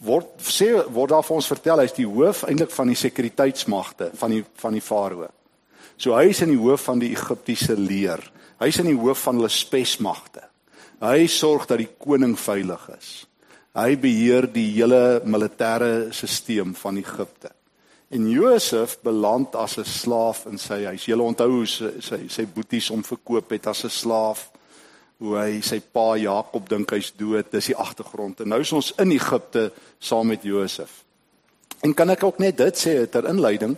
word 0.00 0.26
sê 0.38 0.72
word 0.92 1.10
daar 1.10 1.22
vir 1.22 1.36
ons 1.36 1.46
vertel 1.46 1.78
hy's 1.78 1.92
die 1.92 2.06
hoof 2.06 2.42
eintlik 2.42 2.70
van 2.70 2.86
die 2.86 2.98
sekuriteitsmagte 2.98 4.10
van 4.14 4.30
die 4.30 4.44
van 4.56 4.72
die 4.72 4.80
farao. 4.80 5.28
So 5.96 6.16
hy 6.16 6.30
is 6.30 6.42
in 6.42 6.48
die 6.48 6.58
hoof 6.58 6.88
van 6.88 6.98
die 6.98 7.12
Egiptiese 7.12 7.76
leer. 7.76 8.22
Hy's 8.58 8.78
in 8.78 8.86
die 8.86 8.98
hoof 8.98 9.22
van 9.22 9.36
hulle 9.36 9.48
spesmagte. 9.48 10.42
Hy 11.02 11.26
sorg 11.26 11.66
dat 11.66 11.78
die 11.78 11.90
koning 11.98 12.36
veilig 12.38 12.88
is. 12.98 13.26
Hy 13.74 13.96
beheer 13.96 14.46
die 14.52 14.68
hele 14.74 15.22
militêre 15.24 16.12
stelsel 16.12 16.74
van 16.74 16.98
Egipte. 17.00 17.50
En 18.12 18.28
Josef 18.28 18.98
beland 19.00 19.54
as 19.56 19.78
'n 19.78 19.84
slaaf 19.84 20.44
in 20.46 20.58
sy 20.58 20.84
huis. 20.84 21.04
Jy 21.04 21.16
onthou 21.16 21.50
hoe 21.50 21.66
sy 21.66 22.00
sy, 22.00 22.28
sy 22.28 22.46
boeties 22.46 22.88
hom 22.88 23.04
verkoop 23.04 23.50
het 23.50 23.66
as 23.66 23.84
'n 23.84 23.90
slaaf 23.90 24.50
hoe 25.18 25.38
hy 25.38 25.60
sy 25.60 25.80
pa 25.80 26.16
Jakob 26.16 26.68
dink 26.68 26.90
hy's 26.90 27.12
dood. 27.16 27.50
Dis 27.50 27.66
die 27.66 27.76
agtergrond. 27.76 28.40
En 28.40 28.48
nou 28.48 28.60
is 28.60 28.72
ons 28.72 28.92
in 28.98 29.10
Egipte 29.10 29.72
saam 29.98 30.26
met 30.26 30.42
Josef. 30.42 31.04
En 31.80 31.94
kan 31.94 32.10
ek 32.10 32.22
ook 32.22 32.38
net 32.38 32.56
dit 32.56 32.76
sê 32.76 33.10
ter 33.10 33.28
inleiding? 33.28 33.76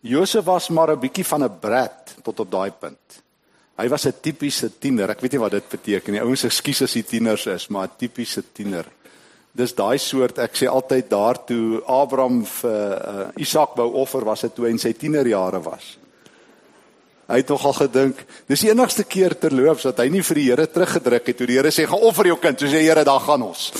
Josef 0.00 0.44
was 0.44 0.68
maar 0.68 0.90
'n 0.90 1.00
bietjie 1.00 1.26
van 1.26 1.44
'n 1.44 1.58
brat 1.60 2.14
tot 2.22 2.40
op 2.40 2.50
daai 2.50 2.70
punt. 2.70 3.22
Hy 3.76 3.88
was 3.88 4.06
'n 4.06 4.20
tipiese 4.20 4.78
tiener. 4.78 5.10
Ek 5.10 5.20
weet 5.20 5.32
nie 5.32 5.40
wat 5.40 5.50
dit 5.50 5.68
beteken 5.68 6.12
nie. 6.12 6.22
Ouens, 6.22 6.44
ekskuus 6.44 6.82
as 6.82 6.92
die 6.92 7.04
tieners 7.04 7.46
is, 7.46 7.68
maar 7.68 7.88
'n 7.88 7.96
tipiese 7.96 8.42
tiener. 8.52 8.86
Dis 9.56 9.72
daai 9.74 9.98
soort, 9.98 10.38
ek 10.44 10.56
sê 10.58 10.68
altyd 10.70 11.08
daartoe 11.10 11.80
Abraham 11.88 12.42
vir 12.44 12.92
uh, 12.98 13.24
Isak 13.40 13.78
wou 13.78 13.88
offer 14.02 14.26
was 14.26 14.44
dit 14.44 14.54
toe 14.54 14.68
hy 14.68 14.74
in 14.76 14.82
sy 14.82 14.92
tienerjare 14.94 15.62
was. 15.64 15.96
Hy 17.28 17.42
het 17.42 17.50
nogal 17.52 17.74
gedink, 17.76 18.20
dis 18.48 18.62
die 18.64 18.70
enigste 18.72 19.04
keer 19.04 19.34
terloops 19.36 19.84
dat 19.88 19.98
hy 20.00 20.06
nie 20.12 20.22
vir 20.24 20.40
die 20.40 20.46
Here 20.48 20.64
teruggedruk 20.68 21.26
het 21.28 21.36
toe 21.36 21.48
die 21.50 21.58
Here 21.58 21.72
sê 21.74 21.84
gaan 21.88 22.06
offer 22.08 22.30
jou 22.30 22.38
kind, 22.40 22.60
sê 22.60 22.70
die 22.72 22.86
Here 22.86 23.04
dan 23.04 23.20
gaan 23.24 23.48
ons. 23.50 23.68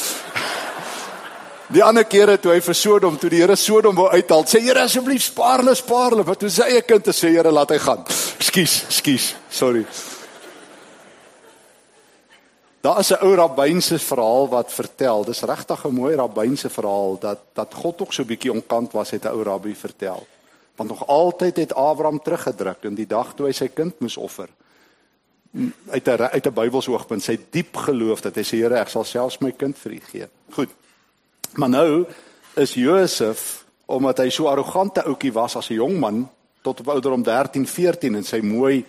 Die 1.69 1.83
ander 1.85 2.07
kere 2.09 2.39
toe 2.41 2.55
hy 2.55 2.63
vir 2.65 2.77
Sodom, 2.77 3.19
toe 3.21 3.29
die 3.29 3.43
Here 3.43 3.57
Sodom 3.61 3.97
wou 3.97 4.07
uithaal, 4.09 4.47
sê 4.49 4.63
Here 4.65 4.87
asseblief 4.89 5.27
spaar 5.27 5.61
hulle, 5.61 5.75
spaar 5.77 6.15
hulle, 6.17 6.25
want 6.25 6.41
toe 6.41 6.49
sy 6.53 6.65
eie 6.65 6.85
kind 6.85 7.13
sê 7.13 7.35
Here 7.35 7.53
laat 7.53 7.75
hy 7.77 7.81
gaan. 7.85 8.07
Skus, 8.41 8.79
skus, 9.01 9.35
sorry. 9.53 9.85
Daar 12.81 12.99
is 12.99 13.11
'n 13.11 13.25
ou 13.25 13.35
rabbynse 13.35 13.99
verhaal 13.99 14.49
wat 14.49 14.73
vertel, 14.73 15.25
dis 15.25 15.41
regtig 15.41 15.85
'n 15.85 15.95
mooi 15.95 16.15
rabbynse 16.15 16.71
verhaal 16.71 17.19
dat 17.19 17.39
dat 17.53 17.75
God 17.75 18.01
ook 18.01 18.13
so 18.13 18.23
'n 18.23 18.27
bietjie 18.27 18.53
onkant 18.53 18.93
was 18.93 19.11
het 19.11 19.25
'n 19.25 19.29
ou 19.29 19.43
rabbi 19.43 19.75
vertel. 19.75 20.27
Want 20.77 20.91
nog 20.91 21.07
altyd 21.07 21.57
het 21.57 21.75
Abraham 21.75 22.23
teruggedruk 22.23 22.83
in 22.83 22.95
die 22.95 23.07
dag 23.07 23.35
toe 23.35 23.47
hy 23.47 23.53
sy 23.53 23.69
kind 23.69 24.01
moes 24.01 24.17
offer. 24.17 24.49
Uit 25.91 26.09
'n 26.09 26.23
uit 26.23 26.47
'n 26.47 26.55
Bybelse 26.55 26.91
oogpunt, 26.91 27.23
sy 27.23 27.39
diep 27.51 27.77
geloof 27.77 28.21
dat 28.21 28.35
hy 28.35 28.43
sê 28.43 28.57
Here, 28.57 28.79
ek 28.79 28.89
sal 28.89 29.05
selfs 29.05 29.39
my 29.39 29.53
kind 29.53 29.79
vir 29.79 29.93
U 29.93 30.01
gee. 30.11 30.29
Goed. 30.51 30.69
Maar 31.55 31.69
nou 31.69 32.07
is 32.55 32.75
Josef 32.75 33.65
omdat 33.87 34.19
hy 34.19 34.29
so 34.31 34.47
arrogante 34.47 35.05
ouetjie 35.05 35.33
was 35.33 35.57
as 35.57 35.71
'n 35.71 35.75
jong 35.75 35.99
man 35.99 36.29
tot 36.63 36.81
op 36.81 36.89
ouderdom 36.89 37.23
13, 37.23 37.67
14 37.67 38.15
en 38.15 38.25
sy 38.25 38.41
mooi 38.41 38.85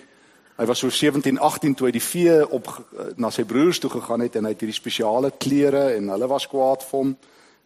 hy 0.59 0.65
was 0.67 0.81
so 0.83 0.91
17, 0.91 1.37
18 1.39 1.75
toe 1.77 1.87
hy 1.87 1.93
die 1.95 2.03
vee 2.03 2.35
op 2.43 2.67
na 3.15 3.29
sy 3.31 3.45
broers 3.47 3.79
toe 3.79 3.91
gegaan 3.93 4.25
het 4.25 4.35
en 4.35 4.43
hy 4.43 4.51
het 4.51 4.65
hierdie 4.65 4.75
spesiale 4.75 5.31
klere 5.39 5.93
en 5.95 6.11
hulle 6.11 6.27
was 6.27 6.49
kwaad 6.51 6.83
vir 6.83 6.97
hom. 6.97 7.13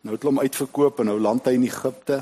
Nou 0.06 0.14
het 0.14 0.22
hulle 0.22 0.34
hom 0.36 0.44
uitverkoop 0.44 1.02
en 1.02 1.10
nou 1.10 1.18
land 1.18 1.50
hy 1.50 1.56
in 1.58 1.66
Egipte. 1.66 2.20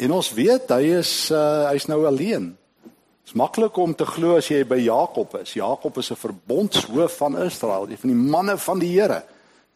En 0.00 0.14
ons 0.16 0.30
weet 0.32 0.72
hy 0.72 0.94
is 0.96 1.12
uh, 1.36 1.68
hy's 1.68 1.84
nou 1.90 2.00
alleen. 2.08 2.48
Dit 2.86 3.34
is 3.34 3.36
maklik 3.38 3.76
om 3.76 3.92
te 3.94 4.06
glo 4.08 4.38
as 4.40 4.48
jy 4.48 4.62
by 4.66 4.80
Jakob 4.80 5.36
is. 5.42 5.52
Jakob 5.58 6.00
is 6.00 6.10
'n 6.10 6.22
verbondshoof 6.22 7.16
van 7.20 7.36
Israel, 7.44 7.86
een 7.90 8.00
van 8.00 8.10
die 8.14 8.22
manne 8.32 8.56
van 8.56 8.80
die 8.80 8.90
Here. 8.96 9.20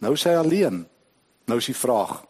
Nou 0.00 0.14
is 0.16 0.24
hy 0.24 0.34
alleen. 0.40 0.86
Nou 1.44 1.58
is 1.58 1.68
die 1.68 1.76
vraag: 1.76 2.24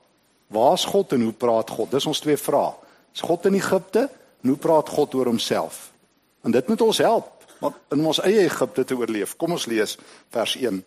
Waar 0.50 0.74
is 0.74 0.84
God 0.84 1.12
en 1.12 1.22
hoe 1.22 1.32
praat 1.32 1.70
God? 1.70 1.90
Dis 1.90 2.06
ons 2.06 2.20
twee 2.20 2.36
vrae. 2.36 2.74
Is 3.14 3.20
God 3.20 3.46
in 3.46 3.54
Egipte? 3.54 4.10
En 4.42 4.48
hoe 4.48 4.58
praat 4.58 4.88
God 4.88 5.14
oor 5.14 5.26
homself? 5.26 5.92
En 6.42 6.50
dit 6.50 6.68
moet 6.68 6.80
ons 6.80 6.98
help 6.98 7.35
in 7.60 8.06
ons 8.06 8.20
eie 8.20 8.44
Egipte 8.44 8.84
te 8.84 8.96
oorleef. 8.96 9.36
Kom 9.36 9.56
ons 9.56 9.66
lees 9.66 9.96
vers 10.30 10.56
1. 10.56 10.84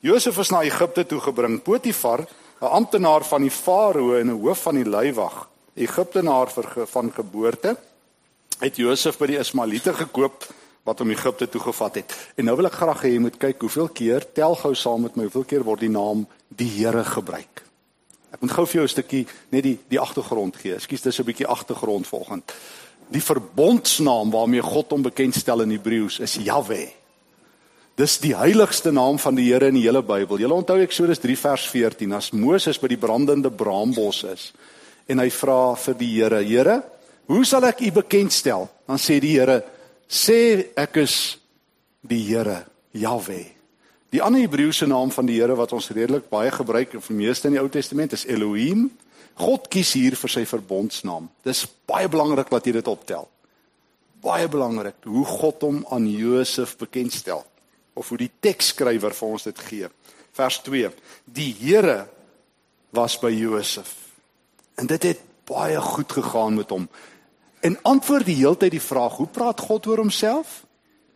Josef 0.00 0.38
is 0.38 0.50
na 0.50 0.62
Egipte 0.66 1.06
toe 1.06 1.20
gebring. 1.20 1.62
Potifar, 1.62 2.26
'n 2.60 2.64
amptenaar 2.64 3.24
van 3.24 3.42
die 3.42 3.50
farao 3.50 4.14
en 4.14 4.30
'n 4.30 4.40
hoof 4.40 4.62
van 4.62 4.74
die 4.74 4.88
leiwag, 4.88 5.48
Egiptenaar 5.74 6.48
van 6.86 7.12
geboorte, 7.12 7.76
het 8.60 8.76
Josef 8.76 9.18
by 9.18 9.26
die 9.26 9.38
Ismaeliete 9.38 9.94
gekoop 9.94 10.46
wat 10.82 10.98
hom 10.98 11.10
Egipte 11.10 11.48
toe 11.48 11.60
gevat 11.60 11.94
het. 11.94 12.14
En 12.36 12.44
nou 12.44 12.56
wil 12.56 12.66
ek 12.66 12.78
graag 12.78 13.02
hê 13.02 13.14
jy 13.14 13.18
moet 13.18 13.38
kyk 13.38 13.60
hoeveel 13.60 13.88
keer 13.88 14.26
tel 14.34 14.54
gou 14.58 14.74
saam 14.74 15.02
met 15.02 15.16
my 15.16 15.22
hoeveel 15.22 15.44
keer 15.44 15.64
word 15.66 15.80
die 15.80 15.92
naam 15.92 16.26
die 16.48 16.68
Here 16.68 17.04
gebruik. 17.04 17.62
Ek 18.32 18.40
moet 18.40 18.54
gou 18.56 18.66
vir 18.66 18.80
jou 18.80 18.84
'n 18.84 18.88
stukkie 18.88 19.26
net 19.50 19.62
die 19.62 19.78
die 19.88 20.00
agtergrond 20.00 20.56
gee. 20.56 20.74
Ekskuus, 20.74 21.02
dis 21.02 21.18
'n 21.18 21.24
bietjie 21.24 21.46
agtergrond 21.46 22.06
volgend. 22.06 22.52
Die 23.12 23.22
verbondsnaam 23.22 24.30
waarmee 24.32 24.64
God 24.64 24.94
hom 24.94 25.04
bekendstel 25.04 25.64
in 25.66 25.74
Hebreëus 25.76 26.18
is 26.24 26.38
Jahwe. 26.40 26.86
Dis 28.00 28.16
die 28.22 28.32
heiligste 28.36 28.92
naam 28.92 29.18
van 29.20 29.36
die 29.36 29.50
Here 29.50 29.68
in 29.68 29.76
die 29.76 29.84
hele 29.84 30.00
Bybel. 30.02 30.40
Jy 30.40 30.48
onthou 30.48 30.78
Eksodus 30.80 31.20
3 31.20 31.36
vers 31.36 31.66
14 31.68 32.16
as 32.16 32.30
Moses 32.32 32.80
by 32.80 32.88
die 32.88 33.00
brandende 33.00 33.52
braambos 33.52 34.22
is 34.32 34.50
en 35.10 35.20
hy 35.20 35.28
vra 35.34 35.74
vir 35.76 35.96
die 35.98 36.10
Here: 36.14 36.42
"Here, 36.42 36.82
hoe 37.28 37.44
sal 37.44 37.64
ek 37.68 37.82
U 37.82 37.90
bekendstel?" 37.90 38.68
Dan 38.86 38.96
sê 38.96 39.20
die 39.20 39.36
Here: 39.36 39.62
"Sê 40.08 40.72
ek 40.76 40.96
is 40.96 41.38
die 42.00 42.22
Here, 42.22 42.64
Jahwe." 42.94 43.44
Die 44.12 44.22
ander 44.22 44.40
Hebreëse 44.40 44.86
naam 44.86 45.10
van 45.10 45.26
die 45.26 45.40
Here 45.40 45.56
wat 45.56 45.72
ons 45.72 45.90
redelik 45.90 46.30
baie 46.30 46.50
gebruik 46.50 46.92
die 46.92 47.14
meeste 47.14 47.48
in 47.48 47.54
die 47.54 47.60
Ou 47.60 47.68
Testament 47.68 48.12
is 48.12 48.26
Elohim. 48.26 48.90
God 49.38 49.68
kies 49.72 49.94
hier 49.96 50.16
vir 50.18 50.32
sy 50.32 50.44
verbondsnaam. 50.48 51.28
Dis 51.44 51.64
baie 51.88 52.08
belangrik 52.10 52.50
dat 52.52 52.66
jy 52.66 52.76
dit 52.78 52.90
optel. 52.90 53.28
Baie 54.22 54.48
belangrik 54.48 55.02
hoe 55.08 55.24
God 55.26 55.64
hom 55.66 55.80
aan 55.90 56.06
Josef 56.10 56.76
bekendstel 56.80 57.44
of 57.98 58.08
hoe 58.08 58.20
die 58.20 58.30
teksskrywer 58.40 59.14
vir 59.16 59.28
ons 59.28 59.48
dit 59.48 59.64
gee. 59.68 59.88
Vers 60.32 60.60
2. 60.64 60.92
Die 61.26 61.50
Here 61.60 62.06
was 62.92 63.18
by 63.20 63.32
Josef. 63.34 63.90
En 64.80 64.88
dit 64.88 65.10
het 65.10 65.24
baie 65.48 65.80
goed 65.80 66.12
gegaan 66.12 66.56
met 66.56 66.70
hom. 66.70 66.86
En 67.62 67.78
antwoord 67.86 68.26
die 68.26 68.38
hele 68.40 68.56
tyd 68.56 68.72
die 68.74 68.82
vraag, 68.82 69.18
hoe 69.20 69.28
praat 69.28 69.60
God 69.60 69.86
oor 69.90 70.04
homself? 70.04 70.62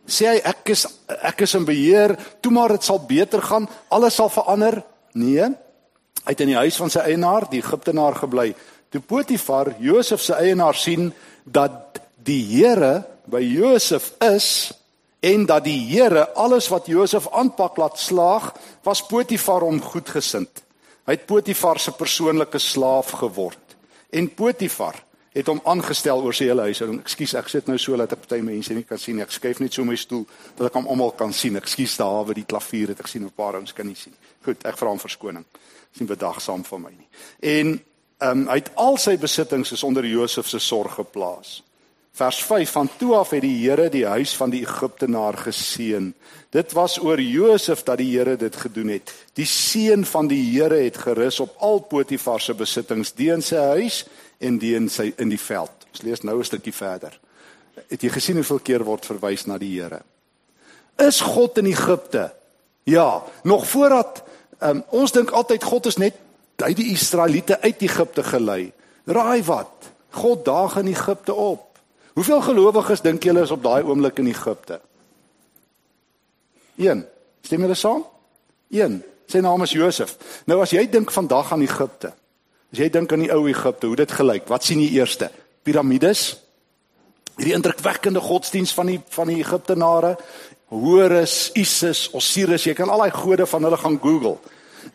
sê 0.07 0.29
hy 0.31 0.37
ek 0.47 0.71
is 0.71 0.85
ek 1.27 1.43
is 1.43 1.53
in 1.59 1.67
beheer, 1.67 2.15
toe 2.41 2.51
maar 2.55 2.73
dit 2.75 2.85
sal 2.87 2.99
beter 3.03 3.43
gaan, 3.43 3.67
alles 3.91 4.15
sal 4.15 4.31
verander. 4.31 4.79
Nee. 5.17 5.51
Hy 6.27 6.33
het 6.35 6.41
in 6.43 6.49
die 6.51 6.59
huis 6.59 6.75
van 6.75 6.91
sy 6.91 7.05
eienaar, 7.07 7.45
die 7.47 7.61
Egiptenaar 7.63 8.17
gebly. 8.19 8.49
Toe 8.91 8.99
Potifar, 8.99 9.69
Josef 9.79 10.19
se 10.25 10.35
eienaar 10.35 10.75
sien 10.75 11.13
dat 11.47 12.01
die 12.19 12.41
Here 12.49 13.05
by 13.31 13.39
Josef 13.39 14.09
is 14.27 14.73
en 15.23 15.45
dat 15.47 15.63
die 15.63 15.79
Here 15.87 16.25
alles 16.35 16.67
wat 16.67 16.89
Josef 16.91 17.29
aanpak 17.31 17.79
laat 17.79 17.95
slaag, 17.95 18.49
was 18.83 19.05
Potifar 19.07 19.63
hom 19.63 19.79
goedgesind. 19.79 20.65
Hy 21.07 21.15
het 21.15 21.23
Potifar 21.31 21.79
se 21.79 21.95
persoonlike 21.95 22.59
slaaf 22.59 23.15
geword. 23.23 23.77
En 24.11 24.27
Potifar 24.27 24.99
het 25.31 25.47
hom 25.47 25.63
aangestel 25.63 26.25
oor 26.25 26.35
sy 26.35 26.49
hele 26.49 26.67
huis. 26.67 26.83
Ekskuus, 26.83 27.37
ek 27.39 27.47
sit 27.53 27.71
nou 27.71 27.77
so 27.79 27.95
dat 27.95 28.11
'n 28.11 28.19
party 28.19 28.41
mense 28.43 28.73
nie 28.73 28.83
kan 28.83 28.97
sien 28.97 29.15
nie. 29.15 29.23
Ek 29.23 29.31
skuif 29.31 29.59
net 29.59 29.73
so 29.73 29.85
my 29.85 29.95
stoel 29.95 30.27
dat 30.57 30.67
ek 30.67 30.73
hom 30.73 30.87
almal 30.87 31.11
kan 31.11 31.31
sien. 31.31 31.55
Ekskuus 31.55 31.95
daar 31.95 32.25
waar 32.25 32.35
die 32.35 32.45
klavier 32.45 32.89
het 32.89 32.99
ek 32.99 33.07
sien 33.07 33.23
'n 33.23 33.31
paar 33.31 33.53
ouens 33.53 33.73
kan 33.73 33.87
nie 33.87 33.95
sien. 33.95 34.13
Goed, 34.43 34.65
ek 34.65 34.77
vra 34.77 34.89
hom 34.89 34.99
verskoning. 34.99 35.45
Sien 35.97 36.07
bedagsaam 36.09 36.63
vir 36.63 36.79
my 36.79 36.93
nie. 36.93 37.07
En 37.39 37.79
ehm 38.17 38.43
um, 38.43 38.47
hy 38.49 38.57
het 38.57 38.71
al 38.81 38.97
sy 38.97 39.17
besittings 39.17 39.71
is 39.71 39.83
onder 39.85 40.05
Josef 40.05 40.47
se 40.49 40.59
sorg 40.59 40.95
geplaas. 40.97 41.61
Vers 42.17 42.39
5 42.43 42.71
van 42.71 42.89
toe 42.97 43.11
af 43.15 43.29
het 43.29 43.43
die 43.45 43.59
Here 43.61 43.89
die 43.93 44.05
huis 44.05 44.31
van 44.35 44.49
die 44.49 44.63
Egiptenaar 44.65 45.37
geseën. 45.37 46.13
Dit 46.49 46.71
was 46.73 46.97
oor 46.97 47.21
Josef 47.21 47.83
dat 47.83 47.99
die 48.01 48.09
Here 48.09 48.33
dit 48.37 48.55
gedoen 48.55 48.89
het. 48.89 49.13
Die 49.37 49.45
seën 49.45 50.05
van 50.05 50.27
die 50.27 50.41
Here 50.41 50.79
het 50.81 50.97
gerus 50.97 51.39
op 51.39 51.53
al 51.61 51.79
Potifar 51.79 52.41
se 52.41 52.55
besittings, 52.57 53.13
die 53.13 53.29
in 53.29 53.45
sy 53.45 53.61
huis 53.77 54.05
en 54.41 54.57
die 54.57 54.73
in 54.75 54.89
sy 54.89 55.11
in 55.17 55.29
die 55.29 55.41
veld. 55.41 55.85
Ons 55.91 56.01
lees 56.01 56.23
nou 56.25 56.39
'n 56.39 56.43
stukkie 56.43 56.73
verder. 56.73 57.19
Het 57.89 58.01
jy 58.01 58.09
gesien 58.09 58.35
hoeveel 58.35 58.59
keer 58.59 58.83
word 58.83 59.05
verwys 59.05 59.45
na 59.45 59.57
die 59.57 59.79
Here? 59.79 60.01
Is 60.97 61.21
God 61.21 61.57
in 61.57 61.65
Egipte? 61.65 62.33
Ja, 62.83 63.23
nog 63.43 63.67
voordat 63.67 64.23
um, 64.59 64.83
ons 64.89 65.11
dink 65.11 65.31
altyd 65.31 65.63
God 65.63 65.89
is 65.91 65.99
net 66.01 66.17
hy 66.63 66.73
die 66.73 66.91
Israeliete 66.93 67.59
uit 67.61 67.81
Egipte 67.85 68.23
gelei. 68.25 68.71
Raai 69.05 69.43
wat? 69.45 69.91
God 70.17 70.45
daag 70.45 70.79
in 70.81 70.89
Egipte 70.91 71.33
op. 71.33 71.77
Hoeveel 72.17 72.41
gelowiges 72.41 73.03
dink 73.05 73.23
julle 73.23 73.43
is 73.45 73.53
op 73.53 73.61
daai 73.63 73.83
oomblik 73.85 74.19
in 74.23 74.31
Egipte? 74.31 74.79
1. 76.77 77.05
Stem 77.45 77.61
julle 77.61 77.77
saam? 77.77 78.05
1. 78.73 79.01
Sy 79.27 79.41
naam 79.43 79.61
is 79.67 79.75
Josef. 79.75 80.15
Nou 80.49 80.61
as 80.63 80.73
jy 80.73 80.87
dink 80.89 81.11
vandag 81.13 81.51
aan 81.53 81.65
Egipte, 81.65 82.13
As 82.67 82.81
jy 82.81 82.89
dink 82.91 83.13
aan 83.15 83.23
die 83.23 83.31
ou 83.31 83.45
Egipte, 83.47 83.87
hoe 83.87 83.95
dit 83.95 84.11
gelyk, 84.11 84.47
wat 84.51 84.65
sien 84.67 84.81
jy 84.83 84.99
eerste? 84.99 85.29
Piramides? 85.63 86.33
Hierdie 87.37 87.55
indrukwekkende 87.55 88.19
godsdiens 88.23 88.73
van 88.75 88.91
die 88.91 88.97
van 89.13 89.31
die 89.31 89.39
Egiptenare, 89.39 90.15
Horus, 90.67 91.51
Isis, 91.55 92.07
Osiris, 92.13 92.65
jy 92.67 92.73
kan 92.75 92.89
al 92.91 93.05
daai 93.05 93.15
gode 93.15 93.47
van 93.47 93.63
hulle 93.63 93.79
gaan 93.79 93.99
Google. 93.99 94.37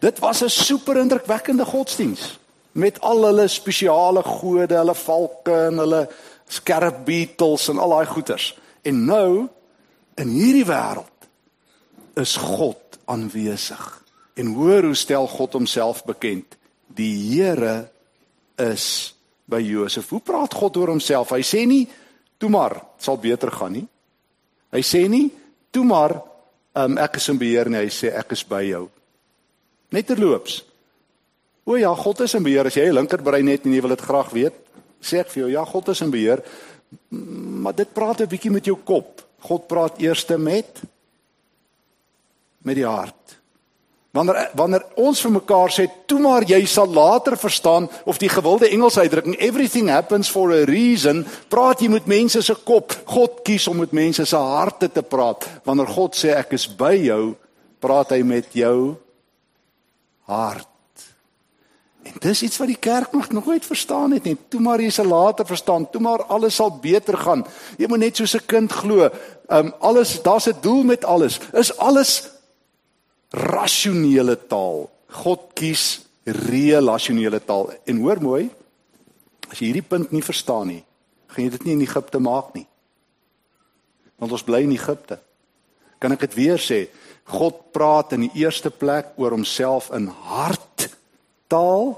Dit 0.00 0.18
was 0.18 0.42
'n 0.42 0.48
super 0.48 0.96
indrukwekkende 0.96 1.64
godsdiens 1.64 2.38
met 2.72 3.00
al 3.00 3.24
hulle 3.24 3.48
spesiale 3.48 4.22
gode, 4.22 4.74
hulle 4.74 4.94
valke 4.94 5.52
en 5.52 5.78
hulle 5.78 6.08
skerpbeetles 6.48 7.68
en 7.68 7.78
al 7.78 7.90
daai 7.90 8.06
goeters. 8.06 8.58
En 8.82 9.04
nou 9.04 9.48
in 10.14 10.28
hierdie 10.28 10.66
wêreld 10.66 11.28
is 12.14 12.36
God 12.36 12.98
aanwesig. 13.04 14.02
En 14.34 14.46
hoor 14.46 14.82
hoe 14.82 14.94
stel 14.94 15.26
God 15.26 15.52
homself 15.52 16.04
bekend? 16.04 16.56
die 16.94 17.16
Here 17.32 17.88
is 18.60 19.14
by 19.48 19.60
Josef. 19.64 20.10
Hoe 20.12 20.20
praat 20.20 20.54
God 20.54 20.76
oor 20.76 20.92
homself? 20.92 21.32
Hy 21.34 21.42
sê 21.44 21.64
nie 21.68 21.86
toe 22.40 22.50
maar 22.52 22.78
sal 23.02 23.18
beter 23.22 23.52
gaan 23.54 23.76
nie. 23.78 23.86
Hy 24.72 24.82
sê 24.84 25.04
nie 25.10 25.28
toe 25.72 25.84
maar 25.88 26.16
um, 26.78 26.98
ek 27.00 27.16
is 27.20 27.28
in 27.32 27.40
beheer 27.40 27.70
nie, 27.72 27.80
hy 27.84 27.92
sê 27.92 28.12
ek 28.14 28.36
is 28.36 28.44
by 28.48 28.62
jou. 28.68 28.86
Net 29.92 30.08
terloops. 30.08 30.60
O 31.64 31.76
ja, 31.78 31.92
God 31.94 32.24
is 32.24 32.34
in 32.34 32.44
beheer. 32.44 32.66
As 32.66 32.76
jy 32.76 32.88
'n 32.88 32.98
linkerbrein 32.98 33.48
het 33.48 33.66
en 33.66 33.74
jy 33.74 33.80
wil 33.80 33.94
dit 33.94 34.06
graag 34.08 34.30
weet, 34.30 34.54
sê 35.00 35.20
ek 35.20 35.30
vir 35.30 35.42
jou, 35.42 35.50
ja, 35.50 35.64
God 35.64 35.88
is 35.88 36.00
in 36.00 36.10
beheer. 36.10 36.42
Maar 37.10 37.74
dit 37.74 37.92
praat 37.92 38.20
'n 38.20 38.28
bietjie 38.28 38.50
met 38.50 38.64
jou 38.64 38.76
kop. 38.76 39.22
God 39.40 39.66
praat 39.66 40.00
eers 40.00 40.26
met 40.38 40.82
met 42.62 42.76
die 42.76 42.86
hart. 42.86 43.41
Wanneer 44.12 44.50
wanneer 44.54 44.82
ons 45.00 45.20
vir 45.24 45.32
mekaar 45.32 45.70
sê, 45.72 45.86
"Toe 46.06 46.18
maar 46.20 46.44
jy 46.44 46.66
sal 46.66 46.86
later 46.86 47.36
verstaan" 47.36 47.88
of 48.04 48.18
die 48.18 48.28
gewilde 48.28 48.68
Engelse 48.68 49.00
uitdrukking 49.00 49.38
everything 49.38 49.88
happens 49.88 50.28
for 50.28 50.52
a 50.52 50.64
reason, 50.64 51.26
praat 51.48 51.80
jy 51.80 51.88
met 51.88 52.06
mense 52.06 52.42
se 52.42 52.54
kop. 52.54 52.92
God 53.04 53.42
kies 53.42 53.68
om 53.68 53.76
met 53.76 53.92
mense 53.92 54.24
se 54.24 54.36
harte 54.36 54.92
te 54.92 55.02
praat. 55.02 55.48
Wanneer 55.64 55.86
God 55.86 56.14
sê 56.16 56.36
ek 56.36 56.52
is 56.52 56.76
by 56.76 56.94
jou, 56.94 57.36
praat 57.80 58.10
hy 58.10 58.22
met 58.22 58.46
jou 58.52 58.96
hart. 60.20 60.68
En 62.02 62.12
dis 62.20 62.42
iets 62.42 62.58
wat 62.58 62.68
die 62.68 62.80
kerk 62.80 63.12
nog 63.12 63.30
nooit 63.30 63.64
verstaan 63.64 64.12
het 64.12 64.24
nie. 64.24 64.36
Toe 64.48 64.60
maar 64.60 64.80
jy 64.80 64.90
sal 64.90 65.06
later 65.06 65.46
verstaan, 65.46 65.90
toe 65.90 66.00
maar 66.00 66.24
alles 66.24 66.54
sal 66.54 66.70
beter 66.70 67.16
gaan. 67.16 67.46
Jy 67.78 67.88
moet 67.88 67.98
net 67.98 68.16
soos 68.16 68.34
'n 68.34 68.46
kind 68.46 68.72
glo. 68.72 69.08
Ehm 69.48 69.66
um, 69.66 69.74
alles, 69.80 70.22
daar's 70.22 70.48
'n 70.48 70.60
doel 70.60 70.82
met 70.82 71.04
alles. 71.04 71.40
Is 71.52 71.76
alles 71.78 72.31
rasionele 73.32 74.36
taal. 74.48 74.88
God 75.22 75.52
kies 75.58 76.04
relasionele 76.24 77.40
taal. 77.44 77.72
En 77.88 78.00
hoor 78.04 78.20
mooi, 78.22 78.44
as 79.50 79.58
jy 79.58 79.70
hierdie 79.70 79.88
punt 79.88 80.12
nie 80.12 80.24
verstaan 80.24 80.70
nie, 80.72 80.82
gaan 81.32 81.46
jy 81.46 81.52
dit 81.56 81.66
nie 81.66 81.76
in 81.78 81.84
Egipte 81.84 82.20
maak 82.22 82.52
nie. 82.56 82.66
Want 84.20 84.32
ons 84.32 84.44
bly 84.46 84.62
in 84.66 84.76
Egipte. 84.76 85.18
Kan 85.98 86.14
ek 86.14 86.26
dit 86.28 86.36
weer 86.38 86.60
sê? 86.60 86.86
God 87.32 87.72
praat 87.74 88.14
in 88.16 88.26
die 88.26 88.42
eerste 88.42 88.70
plek 88.70 89.14
oor 89.20 89.34
homself 89.34 89.90
in 89.94 90.08
hart 90.28 90.88
taal, 91.50 91.96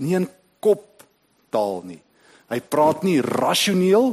nie 0.00 0.16
in 0.16 0.28
kop 0.62 1.04
taal 1.52 1.82
nie. 1.86 2.00
Hy 2.52 2.60
praat 2.60 3.04
nie 3.06 3.20
rasioneel 3.24 4.12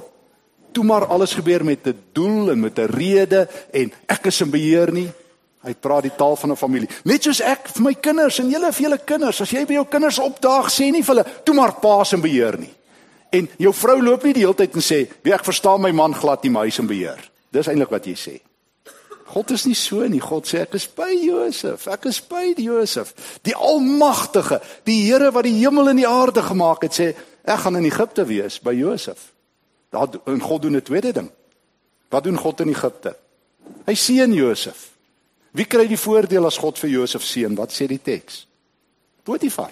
toe 0.75 0.85
maar 0.85 1.07
alles 1.11 1.33
gebeur 1.33 1.63
met 1.65 1.87
'n 1.87 1.97
doel 2.13 2.51
en 2.51 2.59
met 2.59 2.79
'n 2.79 2.87
rede 2.87 3.47
en 3.73 3.91
ek 4.07 4.25
is 4.27 4.41
in 4.41 4.51
beheer 4.51 4.91
nie. 4.91 5.11
Hy 5.59 5.73
praat 5.75 6.05
die 6.07 6.15
taal 6.15 6.35
van 6.35 6.51
'n 6.51 6.55
familie. 6.55 6.89
Net 7.03 7.23
soos 7.23 7.41
ek 7.41 7.67
vir 7.67 7.83
my 7.83 7.93
kinders 7.93 8.39
en 8.39 8.49
julle 8.49 8.71
vir 8.71 8.83
julle 8.83 8.97
kinders, 9.05 9.41
as 9.41 9.51
jy 9.51 9.65
by 9.65 9.73
jou 9.73 9.85
kinders 9.85 10.19
opdaag, 10.19 10.69
sê 10.71 10.91
nie 10.91 11.03
vir 11.03 11.15
hulle 11.15 11.25
toe 11.43 11.55
maar 11.55 11.73
pa 11.79 12.03
se 12.03 12.17
beheer 12.17 12.57
nie. 12.57 12.73
En 13.31 13.49
jou 13.57 13.73
vrou 13.73 14.01
loop 14.01 14.23
nie 14.23 14.33
die 14.33 14.41
hele 14.41 14.55
tyd 14.55 14.75
en 14.75 14.81
sê, 14.81 15.07
"Wie 15.21 15.33
ek 15.33 15.43
verstaan 15.43 15.81
my 15.81 15.91
man 15.91 16.13
glad 16.13 16.43
nie, 16.43 16.49
maar 16.51 16.63
hy 16.63 16.67
is 16.67 16.79
in 16.79 16.87
beheer." 16.87 17.29
Dis 17.51 17.67
eintlik 17.67 17.89
wat 17.89 18.05
jy 18.05 18.15
sê. 18.15 18.41
God 19.25 19.51
is 19.51 19.65
nie 19.65 19.75
so 19.75 20.07
nie. 20.07 20.19
God 20.19 20.47
sê 20.47 20.61
ek 20.61 20.73
is 20.73 20.87
by 20.87 21.13
Josef. 21.13 21.87
Ek 21.87 22.05
is 22.05 22.19
by 22.19 22.53
Josef. 22.57 23.13
Die 23.43 23.55
Almagtige, 23.55 24.61
die 24.85 25.05
Here 25.05 25.31
wat 25.31 25.43
die 25.43 25.59
hemel 25.59 25.89
en 25.89 25.95
die 25.95 26.07
aarde 26.07 26.41
gemaak 26.41 26.81
het, 26.81 26.91
sê 26.91 27.15
ek 27.43 27.59
gaan 27.59 27.75
in 27.75 27.85
Egipte 27.85 28.25
wees 28.25 28.59
by 28.59 28.73
Josef. 28.73 29.31
Daar 29.91 30.07
en 30.25 30.41
God 30.41 30.61
doen 30.61 30.75
'n 30.75 30.81
tweede 30.81 31.13
ding. 31.13 31.29
Wat 32.09 32.23
doen 32.23 32.37
God 32.37 32.59
in 32.61 32.69
Egipte? 32.69 33.15
Hy 33.85 33.93
seën 33.93 34.33
Josef. 34.33 34.98
Wie 35.51 35.65
kry 35.65 35.87
die 35.87 35.97
voordeel 35.97 36.45
as 36.45 36.57
God 36.57 36.77
vir 36.77 36.89
Josef 36.89 37.23
seën? 37.25 37.55
Wat 37.57 37.73
sê 37.73 37.87
die 37.87 38.01
teks? 38.01 38.45
Potifar. 39.23 39.71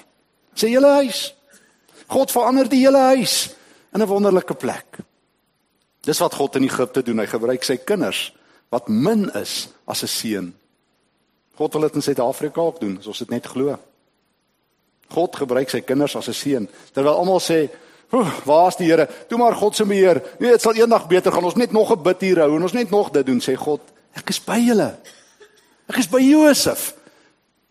Sê 0.57 0.71
hele 0.73 0.89
huis. 1.03 1.33
God 2.07 2.31
verander 2.31 2.69
die 2.69 2.81
hele 2.85 3.01
huis 3.13 3.49
in 3.93 4.01
'n 4.01 4.07
wonderlike 4.07 4.53
plek. 4.53 4.97
Dis 6.01 6.19
wat 6.19 6.33
God 6.33 6.55
in 6.55 6.63
Egipte 6.63 7.03
doen. 7.03 7.19
Hy 7.19 7.25
gebruik 7.25 7.63
sy 7.63 7.77
kinders 7.77 8.33
wat 8.69 8.87
min 8.87 9.29
is 9.35 9.69
as 9.85 10.03
'n 10.03 10.07
seun. 10.07 10.53
God 11.55 11.73
wil 11.73 11.81
dit 11.81 11.95
in 11.95 12.01
Suid-Afrika 12.01 12.61
ook 12.61 12.79
doen, 12.79 12.97
as 12.99 13.07
ons 13.07 13.17
dit 13.17 13.29
net 13.29 13.47
glo. 13.47 13.79
God 15.09 15.35
gebruik 15.35 15.69
sy 15.69 15.81
kinders 15.81 16.15
as 16.15 16.27
'n 16.27 16.33
seun. 16.33 16.69
Terwyl 16.93 17.17
almal 17.17 17.39
sê, 17.39 17.69
"Waar 18.45 18.67
is 18.67 18.75
die 18.75 18.87
Here? 18.87 19.07
Toe 19.27 19.37
maar 19.37 19.55
God 19.55 19.75
se 19.75 19.85
beheer. 19.85 20.21
Nee, 20.39 20.51
dit 20.51 20.61
sal 20.61 20.73
eendag 20.73 21.07
beter 21.07 21.31
gaan. 21.31 21.43
Ons 21.43 21.55
net 21.55 21.71
nog 21.71 21.91
'n 21.91 22.03
bid 22.03 22.21
hier 22.21 22.39
hou 22.39 22.55
en 22.55 22.63
ons 22.63 22.73
net 22.73 22.89
nog 22.89 23.11
dit 23.11 23.25
doen," 23.25 23.41
sê 23.41 23.55
God. 23.55 23.81
"Ek 24.13 24.29
is 24.29 24.43
by 24.43 24.59
julle. 24.59 24.97
Ek 25.87 25.97
is 25.97 26.09
by 26.09 26.21
Josef. 26.21 26.93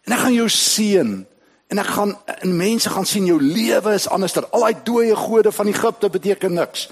En 0.04 0.12
ek 0.12 0.18
gaan 0.26 0.34
jou 0.34 0.48
seën." 0.48 1.26
En 1.66 1.78
ek 1.82 1.86
gaan 1.86 2.14
en 2.24 2.56
mense 2.56 2.90
gaan 2.90 3.06
sien 3.06 3.26
jou 3.26 3.40
lewe 3.42 3.94
is 3.94 4.08
anders. 4.08 4.32
Dat 4.32 4.50
al 4.50 4.68
daai 4.68 4.82
dooie 4.84 5.16
gode 5.16 5.52
van 5.52 5.66
Egipte 5.66 6.10
beteken 6.10 6.54
niks. 6.54 6.88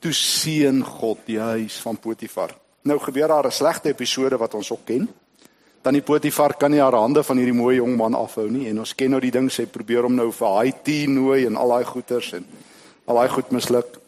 Toe 0.00 0.12
seën 0.12 0.80
God 0.84 1.18
die 1.28 1.38
huis 1.40 1.76
van 1.84 1.98
Potifar. 2.00 2.54
Nou 2.82 2.98
gebeur 2.98 3.28
daar 3.28 3.46
'n 3.46 3.52
slegte 3.52 3.88
episode 3.88 4.36
wat 4.36 4.54
ons 4.54 4.70
ook 4.70 4.84
ken. 4.84 5.08
Tannie 5.82 6.02
Potifar 6.02 6.56
kan 6.56 6.70
nie 6.70 6.80
haar 6.80 6.94
hande 6.94 7.22
van 7.22 7.36
hierdie 7.36 7.54
mooi 7.54 7.76
jong 7.76 7.96
man 7.96 8.14
afhou 8.14 8.50
nie 8.50 8.68
en 8.68 8.78
ons 8.78 8.94
ken 8.94 9.10
nou 9.10 9.20
die 9.20 9.30
ding 9.30 9.50
sy 9.52 9.66
probeer 9.66 10.02
hom 10.02 10.14
nou 10.14 10.32
vir 10.32 10.72
tea 10.82 11.08
nooi 11.08 11.46
en 11.46 11.56
al 11.56 11.68
daai 11.68 11.84
goeters 11.84 12.32
en 12.32 12.46
al 13.04 13.14
daai 13.14 13.28
goed 13.28 13.50
misluk. 13.50 13.98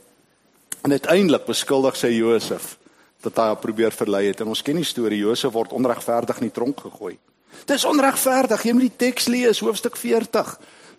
En 0.82 0.90
uiteindelik 0.90 1.44
beskuldig 1.44 1.96
sy 1.96 2.06
Josef 2.06 2.78
dat 3.26 3.36
hy 3.36 3.50
haar 3.50 3.60
probeer 3.62 3.92
verlei 3.92 4.26
het 4.30 4.40
en 4.40 4.48
ons 4.54 4.62
ken 4.62 4.78
die 4.78 4.86
storie 4.86 5.18
Josef 5.18 5.52
word 5.52 5.74
onregverdig 5.76 6.40
in 6.40 6.48
die 6.48 6.54
tronk 6.54 6.80
gegooi. 6.86 7.16
Dis 7.66 7.84
onregverdig. 7.84 8.62
Jy 8.62 8.72
moet 8.72 8.88
die 8.88 8.98
teks 9.06 9.30
lees, 9.32 9.62
hoofstuk 9.64 9.96
40 9.96 10.56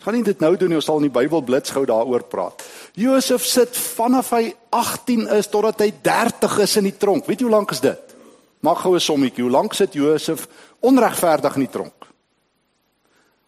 gaan 0.07 0.15
nie 0.15 0.23
dit 0.23 0.39
nou 0.39 0.53
doen 0.55 0.71
nie, 0.71 0.77
ons 0.79 0.87
sal 0.87 1.01
in 1.01 1.09
die 1.09 1.13
Bybel 1.13 1.41
blits 1.43 1.73
gou 1.75 1.83
daaroor 1.87 2.23
praat. 2.31 2.61
Josef 2.95 3.43
sit 3.43 3.75
vanaf 3.97 4.29
hy 4.37 4.53
18 4.71 5.25
is 5.35 5.49
totdat 5.51 5.83
hy 5.83 5.89
30 6.05 6.59
is 6.63 6.75
in 6.79 6.87
die 6.87 6.95
tronk. 6.95 7.27
Weet 7.27 7.43
jy 7.43 7.49
hoe 7.49 7.55
lank 7.57 7.73
is 7.75 7.83
dit? 7.83 8.15
Maak 8.63 8.85
gou 8.85 8.95
'n 8.95 9.03
sommetjie. 9.03 9.43
Hoe 9.43 9.51
lank 9.51 9.73
sit 9.73 9.93
Josef 9.93 10.47
onregverdig 10.79 11.55
in 11.55 11.65
die 11.67 11.73
tronk? 11.73 11.96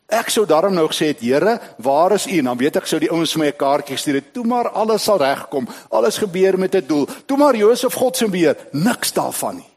Ek 0.09 0.31
sou 0.33 0.45
daarom 0.49 0.73
nou 0.73 0.87
gesê 0.89 1.11
het, 1.11 1.21
Here, 1.21 1.59
waar 1.77 2.15
is 2.17 2.25
U? 2.25 2.41
Dan 2.41 2.57
weet 2.57 2.79
ek 2.81 2.87
sou 2.89 2.97
die 2.99 3.11
ouens 3.11 3.33
vir 3.33 3.39
my 3.39 3.47
'n 3.47 3.57
kaartjie 3.57 3.95
gestuur 3.95 4.15
het. 4.15 4.33
Toe 4.33 4.43
maar 4.43 4.69
alles 4.69 5.03
sal 5.03 5.17
regkom. 5.17 5.67
Alles 5.91 6.17
gebeur 6.17 6.57
met 6.57 6.75
'n 6.75 6.87
doel. 6.87 7.07
Toe 7.25 7.37
maar 7.37 7.55
Josef 7.55 7.93
God 7.93 8.17
se 8.17 8.27
beheer. 8.27 8.57
Niks 8.71 9.13
daarvan 9.13 9.55
nie. 9.55 9.69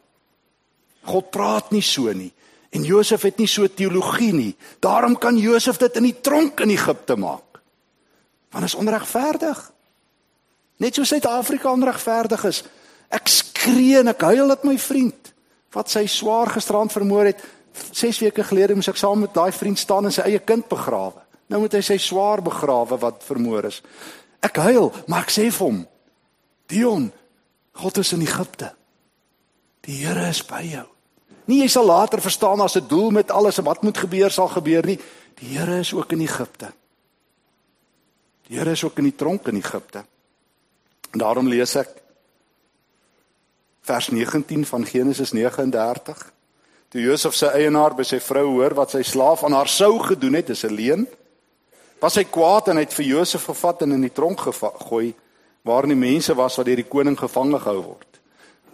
God 1.04 1.30
praat 1.30 1.70
nie 1.70 1.82
so 1.82 2.12
nie. 2.12 2.32
En 2.70 2.82
Josef 2.82 3.22
het 3.22 3.38
nie 3.38 3.46
so 3.46 3.66
teologie 3.68 4.32
nie. 4.32 4.56
Daarom 4.80 5.18
kan 5.18 5.36
Josef 5.36 5.76
dit 5.76 5.96
in 5.96 6.02
die 6.02 6.20
tronk 6.20 6.60
in 6.60 6.70
Egipte 6.70 7.16
maak. 7.16 7.60
Want 8.50 8.64
is 8.64 8.74
onregverdig. 8.74 9.72
Net 10.76 10.94
so 10.94 11.04
Suid-Afrika 11.04 11.70
onregverdig 11.70 12.44
is. 12.44 12.62
Ek 13.12 13.28
skree 13.28 13.98
en 13.98 14.08
ek 14.08 14.24
huil 14.32 14.48
dat 14.48 14.64
my 14.64 14.78
vriend 14.78 15.32
wat 15.72 15.90
sy 15.92 16.06
swaar 16.06 16.50
gisterand 16.52 16.92
vermoor 16.92 17.30
het, 17.30 17.40
6 17.92 18.18
weke 18.18 18.44
gelede 18.44 18.74
moes 18.74 18.88
ek 18.88 19.00
saam 19.00 19.20
met 19.20 19.34
daai 19.34 19.52
vriend 19.52 19.78
staan 19.78 20.04
en 20.04 20.12
sy 20.12 20.22
eie 20.22 20.38
kind 20.38 20.68
begrawe. 20.68 21.22
Nou 21.48 21.60
moet 21.60 21.72
hy 21.72 21.80
sy 21.84 21.98
swaar 22.00 22.42
begrawe 22.42 22.98
wat 22.98 23.24
vermoor 23.26 23.68
is. 23.68 23.82
Ek 24.42 24.56
huil, 24.56 24.90
maar 25.06 25.26
ek 25.26 25.34
sê 25.34 25.48
vir 25.50 25.66
hom: 25.66 25.82
Dion, 26.72 27.10
God 27.72 27.98
is 27.98 28.12
in 28.12 28.24
Egipte. 28.24 28.72
Die 29.86 30.04
Here 30.04 30.28
is 30.28 30.42
by 30.46 30.62
jou. 30.64 30.86
Nie 31.50 31.62
jy 31.64 31.68
sal 31.74 31.88
later 31.88 32.22
verstaan 32.22 32.60
as 32.60 32.76
'n 32.76 32.86
doel 32.88 33.10
met 33.10 33.30
alles 33.30 33.58
en 33.58 33.64
wat 33.64 33.82
moet 33.82 33.98
gebeur 33.98 34.30
sal 34.30 34.48
gebeur 34.48 34.86
nie. 34.86 34.98
Die 35.40 35.58
Here 35.58 35.78
is 35.78 35.92
ook 35.92 36.12
in 36.12 36.20
Egipte. 36.20 36.72
Die 38.48 38.58
Here 38.58 38.70
is 38.70 38.84
ook 38.84 38.98
in 38.98 39.04
die 39.04 39.16
tronk 39.16 39.46
in 39.48 39.56
Egipte. 39.56 40.04
En 41.12 41.18
daarom 41.18 41.48
lees 41.48 41.74
ek 41.76 41.88
vers 43.82 44.08
19 44.08 44.66
van 44.66 44.86
Genesis 44.86 45.32
39. 45.32 46.32
Toe 46.92 47.00
Josef 47.00 47.32
se 47.32 47.48
eienaar 47.48 47.94
by 47.96 48.04
sy 48.04 48.18
vrou 48.20 48.50
hoor 48.58 48.74
wat 48.76 48.92
sy 48.92 49.00
slaaf 49.06 49.46
aan 49.46 49.54
haar 49.56 49.70
sou 49.72 49.94
gedoen 50.04 50.34
het, 50.36 50.50
is 50.52 50.64
'n 50.64 50.76
leuen. 50.76 51.06
Was 52.00 52.16
hy 52.16 52.24
kwaad 52.24 52.68
en 52.68 52.76
het 52.76 52.92
vir 52.92 53.06
Josef 53.06 53.44
gevat 53.44 53.82
en 53.82 53.92
in 53.92 54.00
die 54.00 54.12
tronk 54.12 54.40
gegooi 54.40 55.14
waar 55.62 55.86
die 55.86 55.96
mense 55.96 56.34
was 56.34 56.56
wat 56.56 56.66
deur 56.66 56.76
die 56.76 56.88
koning 56.88 57.16
gevange 57.16 57.58
gehou 57.58 57.82
word. 57.82 58.20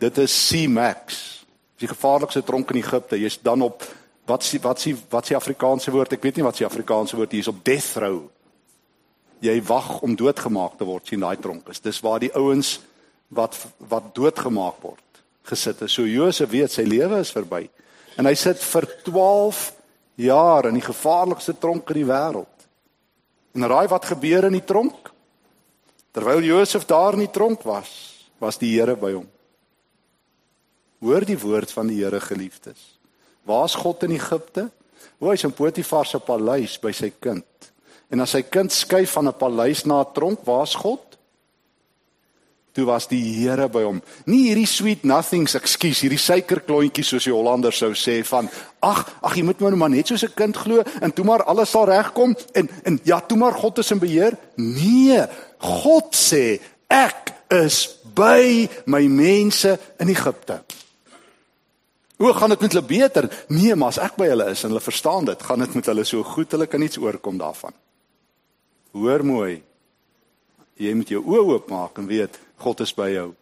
Dit 0.01 0.19
is 0.19 0.49
C-Max. 0.49 1.45
Dis 1.77 1.89
die 1.89 1.95
gevaarlikste 1.95 2.43
tronk 2.43 2.71
in 2.71 2.83
Egipte. 2.83 3.19
Jy's 3.21 3.39
dan 3.43 3.63
op 3.63 3.85
wat 4.27 4.43
s'ie 4.43 4.59
wat 4.61 4.81
s'ie 4.81 4.97
wat 5.11 5.27
s'ie 5.27 5.37
Afrikaanse 5.37 5.91
woord? 5.91 6.13
Ek 6.13 6.23
weet 6.23 6.37
nie 6.37 6.45
wat 6.45 6.57
s'ie 6.57 6.67
Afrikaanse 6.67 7.17
woord 7.17 7.33
hier 7.33 7.41
is 7.41 7.49
op 7.49 7.65
death 7.65 7.97
row. 7.97 8.23
Jy 9.41 9.63
wag 9.63 10.01
om 10.03 10.17
doodgemaak 10.17 10.79
te 10.79 10.85
word 10.85 11.07
sien 11.07 11.21
daai 11.21 11.37
tronk 11.37 11.69
is. 11.69 11.81
Dis 11.81 12.01
waar 12.01 12.19
die 12.19 12.35
ouens 12.35 12.81
wat 13.29 13.67
wat 13.79 14.15
doodgemaak 14.15 14.83
word 14.83 15.23
gesit 15.45 15.81
het. 15.81 15.91
So 15.91 16.03
Josef 16.03 16.51
weet 16.51 16.73
sy 16.73 16.83
lewe 16.83 17.21
is 17.21 17.31
verby. 17.31 17.69
En 18.19 18.27
hy 18.27 18.35
sit 18.35 18.59
vir 18.59 18.87
12 19.07 19.61
jaar 20.19 20.67
in 20.67 20.75
die 20.75 20.85
gevaarlikste 20.85 21.55
tronk 21.59 21.91
in 21.93 22.01
die 22.01 22.09
wêreld. 22.09 22.67
En 23.55 23.67
raai 23.71 23.87
wat 23.91 24.11
gebeur 24.11 24.49
in 24.49 24.59
die 24.59 24.67
tronk? 24.67 25.13
Terwyl 26.13 26.43
Josef 26.43 26.87
daar 26.89 27.15
in 27.15 27.27
die 27.27 27.33
tronk 27.33 27.63
was, 27.63 27.91
was 28.43 28.59
die 28.59 28.73
Here 28.75 28.97
by 28.99 29.13
hom. 29.15 29.29
Hoor 30.99 31.25
die 31.27 31.39
woord 31.39 31.71
van 31.71 31.91
die 31.91 32.01
Here 32.03 32.21
geliefdes. 32.21 32.99
Waar's 33.47 33.77
God 33.79 34.03
in 34.03 34.17
Egipte? 34.17 34.67
Hoe 35.19 35.33
is 35.35 35.45
in 35.47 35.55
Potifar 35.55 36.07
se 36.07 36.19
paleis 36.19 36.77
by 36.83 36.93
sy 36.95 37.13
kind. 37.23 37.71
En 38.11 38.23
as 38.25 38.35
sy 38.35 38.43
kind 38.43 38.73
skuif 38.73 39.15
van 39.15 39.29
'n 39.29 39.39
paleis 39.39 39.85
na 39.87 40.01
'n 40.03 40.13
tronk, 40.13 40.45
waar's 40.45 40.75
God? 40.75 41.08
Toe 42.73 42.85
was 42.87 43.09
die 43.11 43.23
Here 43.23 43.69
by 43.69 43.83
hom. 43.83 44.01
Nie 44.27 44.49
hierdie 44.49 44.67
sweet 44.69 45.05
nothings 45.09 45.57
ekskuus, 45.59 46.03
hierdie 46.05 46.21
suikerklontjies 46.21 47.13
soos 47.13 47.27
die 47.27 47.35
Hollanders 47.35 47.81
sou 47.83 47.93
sê 47.99 48.21
van 48.29 48.51
ag, 48.85 49.05
ag 49.23 49.37
jy 49.37 49.45
moet 49.49 49.61
nou 49.61 49.75
maar 49.77 49.91
net 49.91 50.07
soos 50.07 50.25
'n 50.25 50.35
kind 50.35 50.57
glo 50.57 50.83
en 51.01 51.13
toe 51.13 51.25
maar 51.25 51.43
alles 51.45 51.71
sal 51.71 51.87
regkom 51.87 52.37
en 52.55 52.69
en 52.85 53.01
ja, 53.05 53.21
toe 53.21 53.39
maar 53.39 53.53
God 53.53 53.79
is 53.79 53.91
in 53.91 53.99
beheer. 53.99 54.37
Nee, 54.57 55.27
God 55.59 56.15
sê 56.15 56.61
ek 56.89 57.35
is 57.51 57.99
by 58.15 58.69
my 58.87 59.07
mense 59.07 59.79
in 59.99 60.09
Egipte. 60.09 60.63
Hoe 62.19 62.33
gaan 62.35 62.49
dit 62.49 62.61
met 62.61 62.73
hulle 62.73 62.87
beter? 62.87 63.45
Nee, 63.49 63.75
maar 63.75 63.89
as 63.89 64.01
ek 64.03 64.17
by 64.19 64.27
hulle 64.27 64.51
is 64.51 64.65
en 64.65 64.73
hulle 64.73 64.83
verstaan 64.83 65.25
dit, 65.25 65.43
gaan 65.43 65.59
dit 65.63 65.75
met 65.75 65.87
hulle 65.87 66.05
so 66.05 66.25
goed, 66.27 66.51
hulle 66.51 66.67
kan 66.67 66.81
niks 66.81 66.99
oorkom 66.99 67.39
daarvan. 67.39 67.73
Hoor 68.91 69.25
mooi. 69.25 69.63
Jy 70.79 70.95
moet 70.99 71.13
jou 71.15 71.23
oë 71.23 71.45
oopmaak 71.53 71.99
en 71.99 72.07
weet 72.11 72.39
God 72.59 72.81
is 72.81 72.95
by 72.95 73.09
jou. 73.13 73.33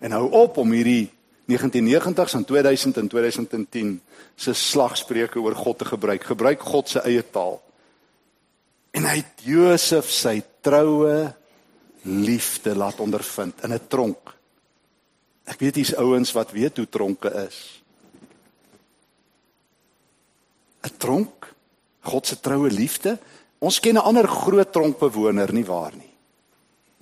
En 0.00 0.12
hou 0.12 0.30
op 0.30 0.56
om 0.62 0.70
hierdie 0.70 1.10
1990s 1.50 2.34
en 2.38 2.44
2000 2.44 2.96
en 2.96 3.08
2010 3.08 4.00
se 4.36 4.52
slagspreuke 4.52 5.40
oor 5.40 5.54
God 5.54 5.78
te 5.78 5.84
gebruik. 5.84 6.24
Gebruik 6.24 6.60
God 6.60 6.88
se 6.88 7.02
eie 7.04 7.22
taal. 7.22 7.60
En 8.94 9.04
hy 9.04 9.16
het 9.20 9.44
Josef 9.44 10.10
sy 10.10 10.38
troue 10.64 11.34
liefde 12.04 12.76
laat 12.76 13.00
ondervind 13.00 13.64
in 13.64 13.72
'n 13.72 13.86
tronk. 13.88 14.34
Ek 15.44 15.60
weet 15.60 15.74
hier's 15.74 15.96
ouens 15.96 16.32
wat 16.32 16.52
weet 16.52 16.76
hoe 16.76 16.88
tronke 16.88 17.30
is. 17.48 17.82
'n 20.84 20.96
Tronk? 20.96 21.54
God 22.00 22.26
se 22.26 22.40
troue 22.40 22.70
liefde? 22.70 23.18
Ons 23.58 23.80
ken 23.80 23.94
'n 23.94 24.04
ander 24.04 24.28
groot 24.28 24.72
tronkbewoner 24.72 25.52
nie 25.52 25.64
waar 25.64 25.92
nie. 25.96 26.13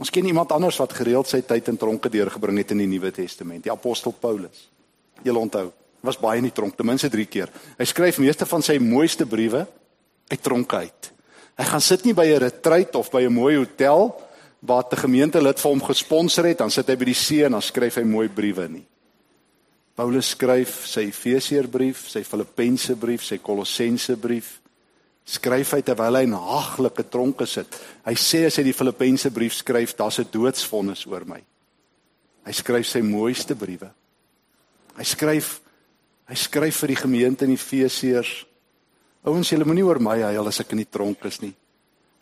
Ons 0.02 0.10
ken 0.10 0.26
iemand 0.26 0.50
anders 0.50 0.80
wat 0.82 0.96
gereeld 0.98 1.28
sy 1.30 1.44
tyd 1.46 1.68
in 1.70 1.76
tronke 1.78 2.10
deurgebring 2.10 2.58
het 2.58 2.72
in 2.74 2.80
die 2.82 2.88
Nuwe 2.90 3.12
Testament, 3.14 3.62
die 3.62 3.70
apostel 3.70 4.10
Paulus. 4.18 4.64
Jy 5.22 5.34
onthou, 5.38 5.68
was 6.02 6.18
baie 6.18 6.40
in 6.42 6.48
die 6.48 6.54
tronk, 6.54 6.74
ten 6.74 6.88
minste 6.88 7.10
3 7.12 7.26
keer. 7.30 7.52
Hy 7.78 7.86
skryf 7.86 8.18
meeste 8.18 8.48
van 8.50 8.64
sy 8.66 8.80
mooiste 8.82 9.28
briewe 9.30 9.60
uit 10.32 10.42
tronke 10.42 10.80
uit. 10.82 11.10
Hy 11.54 11.66
gaan 11.68 11.84
sit 11.84 12.02
nie 12.04 12.16
by 12.18 12.26
'n 12.26 12.42
retreat 12.42 12.96
of 12.96 13.12
by 13.12 13.22
'n 13.22 13.32
mooi 13.32 13.56
hotel 13.56 14.10
waar 14.66 14.90
'n 14.90 14.96
gemeentelid 14.96 15.60
vir 15.60 15.70
hom 15.70 15.82
gesponsor 15.82 16.46
het, 16.46 16.58
dan 16.58 16.70
sit 16.70 16.88
hy 16.88 16.96
by 16.96 17.04
die 17.04 17.14
see 17.14 17.44
en 17.44 17.52
dan 17.52 17.62
skryf 17.62 17.94
hy 17.94 18.02
mooi 18.02 18.28
briewe 18.28 18.68
nie. 18.68 18.86
Paulus 19.94 20.30
skryf 20.30 20.86
sy 20.86 21.12
Efesiërbrief, 21.12 22.08
sy 22.08 22.24
Filippense 22.24 22.96
brief, 22.96 23.22
sy 23.22 23.38
Kolossense 23.38 24.16
brief, 24.16 24.61
skryf 25.24 25.76
hy 25.76 25.82
terwyl 25.86 26.18
hy 26.18 26.24
in 26.26 26.36
haglike 26.36 27.04
tronke 27.10 27.46
sit. 27.46 27.70
Hy 28.04 28.14
sê 28.18 28.44
as 28.48 28.58
hy 28.58 28.66
die 28.66 28.76
Filippense 28.76 29.30
brief 29.30 29.54
skryf, 29.54 29.94
daar's 29.96 30.18
'n 30.18 30.30
doodsvonnis 30.30 31.06
oor 31.06 31.24
my. 31.24 31.40
Hy 32.44 32.52
skryf 32.52 32.86
sy 32.86 33.00
mooiste 33.00 33.54
briewe. 33.54 33.90
Hy 34.96 35.04
skryf 35.04 35.60
hy 36.28 36.34
skryf 36.34 36.76
vir 36.82 36.88
die 36.88 37.02
gemeente 37.02 37.44
in 37.44 37.52
Efesiërs. 37.52 38.46
Ouens, 39.24 39.50
julle 39.50 39.64
moenie 39.64 39.84
oor 39.84 40.00
my 40.00 40.18
huil 40.18 40.48
as 40.48 40.60
ek 40.60 40.72
in 40.72 40.78
die 40.78 40.90
tronk 40.90 41.24
is 41.24 41.40
nie. 41.42 41.52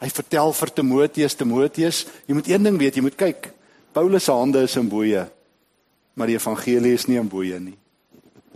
Hy 0.00 0.08
vertel 0.08 0.52
vir 0.52 0.70
Timoteus, 0.74 1.34
Timoteus, 1.36 2.06
jy 2.26 2.34
moet 2.34 2.48
een 2.48 2.62
ding 2.62 2.78
weet, 2.80 2.96
jy 2.96 3.02
moet 3.02 3.16
kyk. 3.16 3.50
Paulus 3.92 4.24
se 4.24 4.32
hande 4.32 4.62
is 4.64 4.76
in 4.76 4.88
boeye, 4.88 5.26
maar 6.14 6.26
die 6.26 6.38
evangelie 6.38 6.94
is 6.94 7.06
nie 7.06 7.18
in 7.20 7.28
boeye 7.28 7.60
nie. 7.60 7.76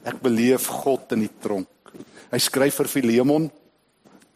Ek 0.04 0.20
beleef 0.20 0.66
God 0.66 1.12
in 1.12 1.20
die 1.20 1.32
tronk. 1.40 1.68
Hy 2.32 2.40
skryf 2.40 2.80
vir 2.80 2.90
Filemon, 2.90 3.50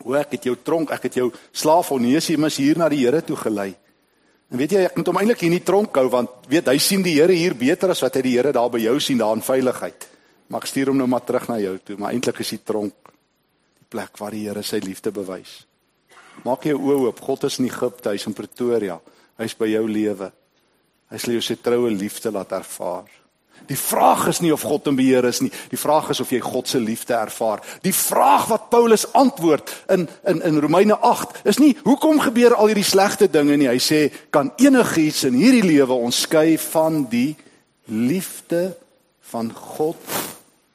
O 0.04 0.14
ek 0.14 0.36
het 0.36 0.48
jou 0.50 0.54
tronk, 0.62 0.92
ek 0.94 1.08
het 1.08 1.18
jou 1.20 1.28
slaaf 1.52 1.90
Onesimus 1.94 2.58
hier 2.60 2.78
na 2.78 2.88
die 2.92 3.02
Here 3.04 3.22
toe 3.24 3.36
gelei. 3.36 3.72
En 4.48 4.60
weet 4.60 4.72
jy, 4.72 4.84
ek 4.88 4.96
moet 4.96 5.10
hom 5.10 5.18
eintlik 5.20 5.42
hier 5.42 5.50
in 5.50 5.58
die 5.58 5.66
tronk 5.66 5.96
hou 6.00 6.06
want 6.12 6.46
weet 6.48 6.70
hy 6.70 6.78
sien 6.80 7.02
die 7.04 7.18
Here 7.18 7.34
hier 7.34 7.56
beter 7.58 7.92
as 7.92 8.02
wat 8.04 8.16
hy 8.16 8.24
die 8.24 8.36
Here 8.38 8.54
daar 8.54 8.70
by 8.72 8.80
jou 8.80 8.96
sien 9.02 9.20
daar 9.20 9.36
in 9.36 9.44
veiligheid. 9.44 10.08
Maar 10.48 10.64
ek 10.64 10.70
stuur 10.70 10.92
hom 10.92 11.00
nou 11.02 11.08
maar 11.10 11.26
terug 11.28 11.48
na 11.50 11.58
jou 11.60 11.74
toe, 11.84 11.98
maar 12.00 12.14
eintlik 12.16 12.40
is 12.40 12.54
die 12.56 12.62
tronk 12.64 13.12
die 13.12 13.88
plek 13.92 14.16
waar 14.20 14.32
die 14.36 14.46
Here 14.46 14.64
sy 14.64 14.80
liefde 14.84 15.12
bewys. 15.12 15.58
Maak 16.46 16.68
jou 16.68 16.78
oë 16.78 17.08
oop. 17.08 17.20
God 17.24 17.48
is 17.48 17.58
in 17.58 17.66
Egipte, 17.66 18.12
hy's 18.14 18.28
in 18.30 18.36
Pretoria. 18.36 19.00
Hy's 19.38 19.56
by 19.58 19.68
jou 19.72 19.84
lewe. 19.90 20.30
Hy 21.10 21.18
sal 21.18 21.34
jou 21.34 21.42
se 21.44 21.56
troue 21.60 21.90
liefde 21.90 22.30
laat 22.32 22.52
ervaar. 22.54 23.17
Die 23.66 23.78
vraag 23.78 24.26
is 24.28 24.40
nie 24.40 24.52
of 24.52 24.62
God 24.62 24.86
in 24.86 24.96
beheer 24.96 25.24
is 25.24 25.40
nie. 25.40 25.50
Die 25.70 25.78
vraag 25.78 26.08
is 26.10 26.20
of 26.20 26.30
jy 26.30 26.40
God 26.40 26.68
se 26.68 26.80
liefde 26.80 27.14
ervaar. 27.14 27.60
Die 27.82 27.94
vraag 27.94 28.46
wat 28.48 28.68
Paulus 28.70 29.06
antwoord 29.12 29.70
in 29.88 30.08
in 30.24 30.42
in 30.42 30.60
Romeine 30.60 30.96
8 30.96 31.40
is 31.44 31.58
nie 31.58 31.76
hoekom 31.84 32.20
gebeur 32.20 32.54
al 32.54 32.70
hierdie 32.70 32.86
slegte 32.86 33.28
dinge 33.30 33.56
nie. 33.56 33.68
Hy 33.68 33.80
sê 33.82 34.00
kan 34.30 34.52
enigiets 34.56 35.24
in 35.28 35.34
hierdie 35.34 35.66
lewe 35.66 35.92
ons 35.92 36.22
skei 36.24 36.58
van 36.58 37.04
die 37.10 37.36
liefde 37.84 38.76
van 39.32 39.52
God 39.52 40.00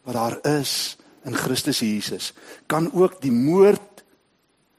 wat 0.03 0.13
daar 0.15 0.37
is 0.59 0.97
in 1.25 1.35
Christus 1.35 1.79
Jesus. 1.79 2.33
Kan 2.67 2.91
ook 2.93 3.21
die 3.21 3.31
moord 3.31 4.03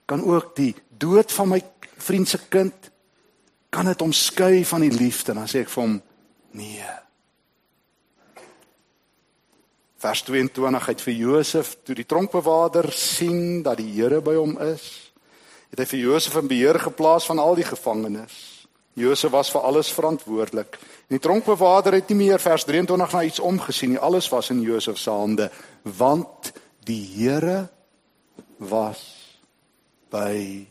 kan 0.06 0.24
ook 0.24 0.56
die 0.56 0.74
dood 0.98 1.32
van 1.32 1.48
my 1.48 1.62
vriend 1.96 2.28
se 2.28 2.38
kind 2.48 2.90
kan 3.74 3.88
dit 3.90 4.02
omskei 4.02 4.64
van 4.64 4.80
die 4.80 4.92
liefde? 4.92 5.34
Dan 5.34 5.48
sê 5.50 5.64
ek 5.64 5.72
vir 5.72 5.82
hom 5.82 5.96
nee. 6.54 6.90
Vers 10.04 10.20
22 10.22 10.86
het 10.86 11.00
vir 11.00 11.14
Josef 11.16 11.68
toe 11.80 11.94
die 11.96 12.04
tronkbewaarder 12.04 12.90
sien 12.92 13.62
dat 13.64 13.78
die 13.80 13.88
Here 13.94 14.18
by 14.20 14.34
hom 14.36 14.58
is, 14.60 14.82
het 15.72 15.80
hy 15.80 15.86
vir 15.94 16.02
Josef 16.02 16.36
in 16.42 16.50
beheer 16.50 16.76
geplaas 16.82 17.24
van 17.24 17.40
al 17.40 17.56
die 17.56 17.64
gevangenes. 17.64 18.34
Josef 19.00 19.32
was 19.32 19.48
vir 19.54 19.64
alles 19.64 19.88
verantwoordelik. 19.96 20.76
En 21.08 21.16
die 21.16 21.22
tronkbewaarder 21.24 21.96
het 21.96 22.12
nie 22.12 22.18
meer 22.20 22.42
vers 22.42 22.68
23 22.68 23.16
na 23.16 23.24
iets 23.24 23.40
omgesien 23.40 23.94
nie. 23.94 23.98
Alles 23.98 24.28
was 24.28 24.52
in 24.52 24.60
Josef 24.60 25.00
se 25.00 25.10
hande 25.10 25.48
want 25.96 26.52
die 26.84 27.00
Here 27.16 27.70
was 28.60 29.00
by 30.12 30.66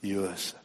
Josef. 0.00 0.56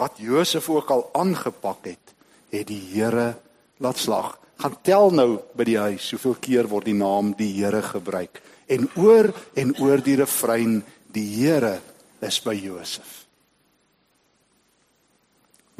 Wat 0.00 0.16
Josef 0.16 0.72
ook 0.72 0.88
al 0.90 1.10
aangepak 1.20 1.84
het, 1.92 2.16
het 2.48 2.64
die 2.72 2.80
Here 2.94 3.34
laat 3.76 4.00
slag 4.00 4.38
gaan 4.62 4.76
tel 4.86 5.10
nou 5.10 5.30
by 5.58 5.66
die 5.66 5.78
huis 5.80 6.10
hoeveel 6.14 6.36
keer 6.42 6.68
word 6.70 6.86
die 6.86 6.98
naam 6.98 7.32
die 7.38 7.50
Here 7.56 7.82
gebruik 7.82 8.38
en 8.70 8.86
oor 8.96 9.32
en 9.58 9.74
oor 9.82 10.02
die 10.04 10.16
refrein 10.20 10.80
die 11.12 11.26
Here 11.34 11.80
is 12.22 12.38
by 12.44 12.54
Josef. 12.54 13.22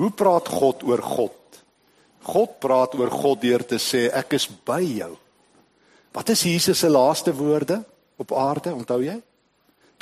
Hoe 0.01 0.11
praat 0.11 0.49
God 0.51 0.83
oor 0.89 1.03
God? 1.05 1.39
God 2.27 2.59
praat 2.63 2.97
oor 2.99 3.11
God 3.13 3.43
deur 3.43 3.63
te 3.67 3.79
sê 3.83 4.09
ek 4.11 4.35
is 4.39 4.49
by 4.67 4.81
jou. 4.83 5.13
Wat 6.13 6.33
is 6.35 6.43
Jesus 6.45 6.83
se 6.83 6.91
laaste 6.91 7.33
woorde 7.35 7.81
op 8.21 8.35
aarde? 8.37 8.75
Onthou 8.75 9.01
jy? 9.05 9.17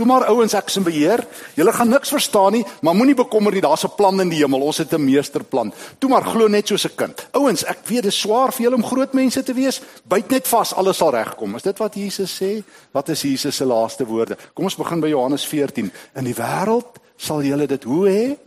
Toe 0.00 0.08
maar 0.08 0.24
ouens, 0.32 0.54
ek 0.56 0.70
is 0.70 0.78
in 0.80 0.84
beheer. 0.86 1.20
Julle 1.58 1.72
gaan 1.76 1.90
niks 1.92 2.08
verstaan 2.08 2.54
nie, 2.56 2.62
maar 2.80 2.94
moenie 2.96 3.18
bekommer 3.18 3.52
nie, 3.52 3.60
daar's 3.60 3.84
'n 3.84 3.96
plan 3.96 4.20
in 4.20 4.30
die 4.32 4.38
hemel. 4.40 4.62
Ons 4.64 4.78
het 4.78 4.94
'n 4.94 5.04
meesterplan. 5.04 5.72
Toe 5.98 6.08
maar 6.08 6.24
glo 6.24 6.48
net 6.48 6.68
soos 6.68 6.86
'n 6.86 6.96
kind. 6.96 7.28
Ouens, 7.32 7.64
ek 7.64 7.78
weet 7.84 8.02
dit 8.02 8.12
is 8.12 8.20
swaar 8.20 8.50
vir 8.52 8.62
julle 8.62 8.76
om 8.76 8.84
groot 8.84 9.12
mense 9.12 9.42
te 9.42 9.52
wees. 9.52 9.80
Byt 10.08 10.30
net 10.30 10.48
vas, 10.48 10.74
alles 10.74 10.96
sal 10.96 11.10
regkom. 11.10 11.54
Is 11.56 11.62
dit 11.62 11.78
wat 11.78 11.94
Jesus 11.94 12.42
sê? 12.42 12.64
Wat 12.92 13.08
is 13.08 13.22
Jesus 13.22 13.56
se 13.56 13.64
laaste 13.64 14.06
woorde? 14.06 14.36
Kom 14.54 14.64
ons 14.64 14.76
begin 14.76 15.00
by 15.00 15.08
Johannes 15.08 15.46
14. 15.46 15.92
In 16.14 16.24
die 16.24 16.34
wêreld 16.34 16.98
sal 17.16 17.42
julle 17.42 17.66
dit 17.66 17.84
hoe 17.84 18.08
hê? 18.08 18.38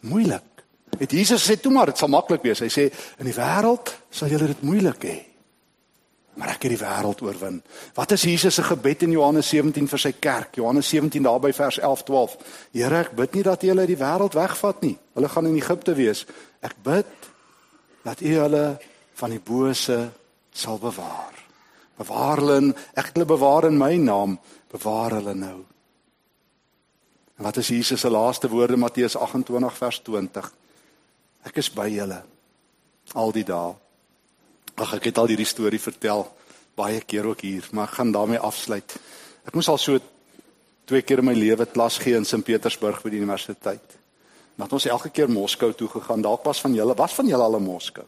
Moeilik. 0.00 0.42
Het 0.98 1.10
Jesus 1.10 1.50
sê 1.50 1.60
toe 1.60 1.72
maar, 1.72 1.86
dit 1.86 1.98
sal 1.98 2.08
maklik 2.08 2.42
wees. 2.42 2.60
Hy 2.60 2.68
sê 2.68 2.92
in 3.18 3.24
die 3.24 3.34
wêreld 3.34 3.92
sal 4.10 4.28
julle 4.28 4.46
dit 4.46 4.62
moeilik 4.62 5.02
hê 5.02 5.31
maar 6.34 6.54
ek 6.54 6.64
het 6.64 6.72
die 6.72 6.80
wêreld 6.80 7.20
oorwin. 7.22 7.58
Wat 7.94 8.12
is 8.16 8.22
Jesus 8.24 8.54
se 8.54 8.62
gebed 8.64 9.02
in 9.02 9.10
Johannes 9.12 9.48
17 9.52 9.88
vir 9.88 10.00
sy 10.00 10.12
kerk? 10.16 10.56
Johannes 10.56 10.88
17 10.88 11.22
daarby 11.22 11.52
vers 11.52 11.78
11 11.78 12.04
12. 12.08 12.36
Here, 12.72 13.02
ek 13.04 13.12
bid 13.18 13.36
nie 13.36 13.44
dat 13.44 13.62
U 13.62 13.68
hulle 13.72 13.86
die 13.86 13.98
wêreld 14.00 14.38
wegvat 14.38 14.80
nie. 14.86 14.94
Hulle 15.16 15.28
gaan 15.28 15.50
in 15.50 15.58
Egipte 15.60 15.94
wees. 15.98 16.24
Ek 16.64 16.76
bid 16.82 17.28
dat 18.06 18.24
U 18.24 18.32
hulle 18.38 18.64
van 19.20 19.34
die 19.36 19.42
bose 19.44 19.98
sal 20.52 20.80
bewaar. 20.80 21.36
Bewaar 22.00 22.40
hulle, 22.40 22.72
ek 22.96 23.12
hulle 23.12 23.28
bewaar 23.28 23.68
in 23.68 23.76
my 23.78 23.92
naam, 24.00 24.38
bewaar 24.72 25.18
hulle 25.20 25.36
nou. 25.36 25.58
En 27.36 27.44
wat 27.44 27.60
is 27.60 27.68
Jesus 27.68 28.00
se 28.00 28.10
laaste 28.10 28.48
woorde 28.48 28.80
Matteus 28.80 29.16
28 29.16 29.76
vers 29.76 30.00
20? 30.08 30.50
Ek 31.44 31.56
is 31.60 31.68
by 31.74 31.88
julle 31.92 32.22
al 33.18 33.32
die 33.34 33.44
dae 33.44 33.81
Ag 34.76 34.94
ek 34.94 35.10
het 35.10 35.18
al 35.18 35.26
hierdie 35.26 35.48
storie 35.48 35.80
vertel 35.80 36.26
baie 36.74 37.00
keer 37.00 37.26
ook 37.28 37.40
hier, 37.44 37.66
maar 37.72 37.90
ek 37.90 37.98
gaan 37.98 38.12
daarmee 38.12 38.40
afsluit. 38.40 38.96
Ek 39.44 39.54
moes 39.54 39.68
al 39.68 39.78
so 39.78 39.98
twee 40.88 41.02
keer 41.02 41.20
in 41.20 41.28
my 41.28 41.34
lewe 41.36 41.66
klas 41.66 41.98
gee 41.98 42.16
in 42.16 42.24
Sint 42.24 42.44
Petersburg 42.44 43.02
by 43.02 43.10
die 43.12 43.20
universiteit. 43.20 43.98
Maar 44.56 44.72
ons 44.72 44.86
elke 44.86 45.10
keer 45.10 45.30
Moskou 45.32 45.72
toe 45.76 45.88
gegaan. 45.88 46.24
Dalk 46.24 46.44
was 46.44 46.60
van 46.60 46.74
julle, 46.76 46.96
was 46.96 47.14
van 47.16 47.28
julle 47.28 47.44
al 47.44 47.56
in 47.56 47.64
Moskou? 47.66 48.04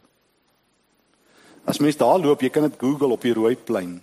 As 1.65 1.81
mens 1.81 1.97
daar 1.97 2.19
loop, 2.21 2.43
jy 2.45 2.51
kan 2.53 2.67
dit 2.69 2.81
Google 2.81 3.17
op 3.17 3.23
die 3.25 3.33
rooi 3.33 3.57
plein. 3.57 3.97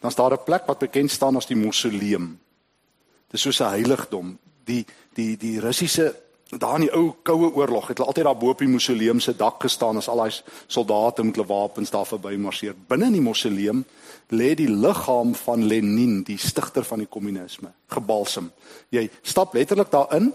Dan 0.00 0.12
staan 0.12 0.30
daar 0.30 0.38
'n 0.38 0.44
plek 0.44 0.66
wat 0.66 0.78
bekend 0.78 1.10
staan 1.10 1.36
as 1.36 1.46
die 1.46 1.56
mausoleum. 1.56 2.38
Dis 3.30 3.40
soos 3.40 3.60
'n 3.60 3.70
heiligdom. 3.70 4.38
Die 4.64 4.84
die 5.14 5.36
die 5.36 5.60
Russiese 5.60 6.14
Daar 6.46 6.76
in 6.78 6.84
die 6.86 6.92
ou 6.94 7.10
koue 7.26 7.48
oorlog 7.58 7.88
het 7.90 7.98
hulle 7.98 8.06
altyd 8.12 8.24
daar 8.28 8.36
bo 8.38 8.52
op 8.54 8.60
die 8.62 8.70
mausoleum 8.70 9.20
se 9.20 9.32
dak 9.34 9.58
gestaan 9.66 9.98
as 9.98 10.06
al 10.08 10.20
daai 10.20 10.34
soldate 10.70 11.24
met 11.26 11.34
hulle 11.34 11.48
wapens 11.48 11.90
daar 11.90 12.06
verby 12.06 12.36
marseer. 12.38 12.76
Binne 12.86 13.08
in 13.10 13.16
die 13.18 13.22
mausoleum 13.24 13.82
lê 14.30 14.52
die 14.54 14.70
liggaam 14.70 15.34
van 15.34 15.66
Lenin, 15.66 16.20
die 16.22 16.38
stigter 16.38 16.86
van 16.86 17.02
die 17.02 17.10
kommunisme, 17.10 17.72
gebalsem. 17.90 18.52
Jy 18.94 19.08
stap 19.22 19.54
letterlik 19.58 19.90
daarin, 19.90 20.30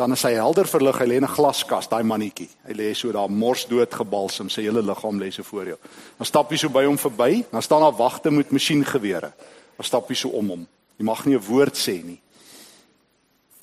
dan 0.00 0.16
is 0.16 0.24
hy 0.24 0.32
helder 0.38 0.64
verlig. 0.64 0.96
Hy 0.98 1.06
lê 1.06 1.20
in 1.20 1.28
'n 1.28 1.34
glaskas, 1.36 1.88
daai 1.88 2.02
mannetjie. 2.02 2.48
Hy 2.64 2.72
lê 2.72 2.94
so 2.94 3.12
daar 3.12 3.30
mors 3.30 3.66
dood 3.66 3.94
gebalsem, 3.94 4.48
sy 4.48 4.62
hele 4.62 4.82
liggaam 4.82 5.20
lê 5.20 5.30
so 5.30 5.42
voor 5.42 5.66
jou. 5.66 5.78
Dan 6.16 6.26
stap 6.26 6.50
jy 6.50 6.56
so 6.56 6.68
by 6.68 6.84
hom 6.84 6.96
verby, 6.96 7.44
dan 7.52 7.62
staan 7.62 7.80
daar 7.80 7.96
wagte 7.96 8.30
met 8.30 8.50
masjiengewere. 8.50 9.32
Dan 9.76 9.84
stap 9.84 10.08
jy 10.08 10.14
so 10.14 10.28
om 10.28 10.48
hom. 10.48 10.66
Jy 10.96 11.04
mag 11.04 11.26
nie 11.26 11.36
'n 11.36 11.44
woord 11.44 11.76
sê 11.76 12.02
nie. 12.02 12.20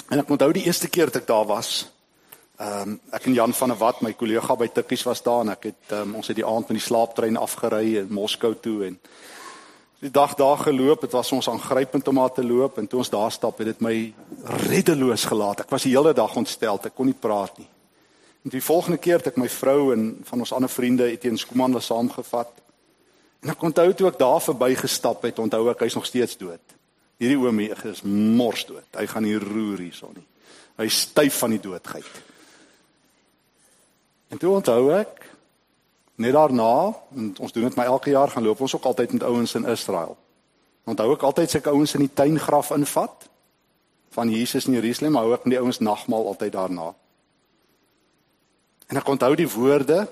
En 0.07 0.21
ek 0.21 0.29
onthou 0.31 0.53
die 0.55 0.63
eerste 0.63 0.87
keer 0.87 1.11
dat 1.11 1.21
ek 1.21 1.27
daar 1.27 1.47
was. 1.47 1.87
Ehm 2.57 2.93
um, 2.93 2.99
ek 3.13 3.27
en 3.27 3.33
Jan 3.33 3.53
van 3.53 3.69
der 3.69 3.77
Walt, 3.77 3.99
my 4.01 4.13
kollega 4.17 4.55
by 4.55 4.67
Tikkies 4.71 5.03
was 5.05 5.21
daar 5.21 5.43
en 5.43 5.51
ek 5.53 5.67
het 5.69 5.91
um, 5.93 6.15
ons 6.17 6.27
het 6.31 6.37
die 6.39 6.45
aand 6.45 6.69
met 6.71 6.79
die 6.79 6.85
slaaptrein 6.85 7.37
afgery 7.37 7.97
in 7.99 8.07
Moskou 8.09 8.55
toe 8.55 8.85
en 8.87 8.95
die 9.99 10.11
dag 10.13 10.33
daar 10.37 10.57
geloop, 10.57 11.01
dit 11.01 11.11
was 11.11 11.31
ons 11.31 11.49
aangrypend 11.49 12.07
om 12.07 12.21
daar 12.21 12.33
te 12.33 12.45
loop 12.45 12.77
en 12.77 12.87
toe 12.87 13.01
ons 13.03 13.09
daar 13.09 13.31
stap, 13.31 13.57
het 13.57 13.73
dit 13.73 13.81
my 13.81 13.95
reddeloos 14.69 15.25
gelaat. 15.25 15.65
Ek 15.65 15.73
was 15.73 15.85
die 15.85 15.93
hele 15.93 16.13
dag 16.13 16.35
ontstel, 16.37 16.79
ek 16.81 16.95
kon 16.95 17.09
nie 17.09 17.17
praat 17.17 17.57
nie. 17.57 17.67
En 18.45 18.53
die 18.53 18.63
volgende 18.63 19.01
keer 19.01 19.19
het 19.19 19.31
ek 19.33 19.41
my 19.41 19.49
vrou 19.49 19.91
en 19.93 20.09
van 20.23 20.45
ons 20.45 20.53
ander 20.53 20.71
vriende 20.71 21.09
Etienne 21.11 21.41
Skuman 21.41 21.75
was 21.75 21.89
saamgevat. 21.91 22.53
En 23.43 23.53
ek 23.53 23.69
onthou 23.69 23.89
toe 23.93 24.09
ek 24.09 24.21
daar 24.21 24.41
verbygestap 24.41 25.25
het, 25.29 25.41
onthou 25.41 25.65
ek 25.73 25.85
hy's 25.85 25.97
nog 25.97 26.09
steeds 26.09 26.37
dood. 26.39 26.77
Hierdie 27.17 27.39
oom 27.41 27.61
hier 27.63 27.79
is 27.89 28.03
mors 28.05 28.65
dood. 28.69 28.85
Hy 28.93 29.07
gaan 29.09 29.25
nie 29.25 29.37
roer 29.41 29.81
hierson 29.81 30.13
nie. 30.13 30.25
Hy 30.77 30.87
styf 30.93 31.39
van 31.41 31.55
die 31.55 31.61
doodheid. 31.63 32.19
En 34.29 34.37
toe 34.37 34.51
onthou 34.53 34.91
ek 34.93 35.23
net 36.21 36.35
daarna, 36.35 36.93
ons 37.39 37.53
doen 37.53 37.65
dit 37.65 37.77
maar 37.77 37.89
elke 37.93 38.13
jaar 38.13 38.29
gaan 38.33 38.45
loop 38.45 38.61
ons 38.61 38.75
ook 38.77 38.85
altyd 38.89 39.17
met 39.17 39.25
ouens 39.25 39.55
in 39.57 39.65
Israel. 39.69 40.17
Onthou 40.87 41.09
ek 41.15 41.25
altyd 41.25 41.55
seker 41.55 41.73
ouens 41.73 41.95
in 41.97 42.05
die 42.05 42.13
tuingraf 42.13 42.71
invat 42.75 43.27
van 44.17 44.29
Jesus 44.33 44.69
in 44.69 44.77
Jerusalem, 44.77 45.17
hou 45.17 45.33
ek 45.35 45.45
met 45.45 45.57
die 45.57 45.61
ouens 45.61 45.81
nagmaal 45.81 46.31
altyd 46.33 46.53
daarna. 46.53 46.93
En 48.87 49.01
ek 49.01 49.09
onthou 49.09 49.33
die 49.37 49.49
woorde 49.51 50.05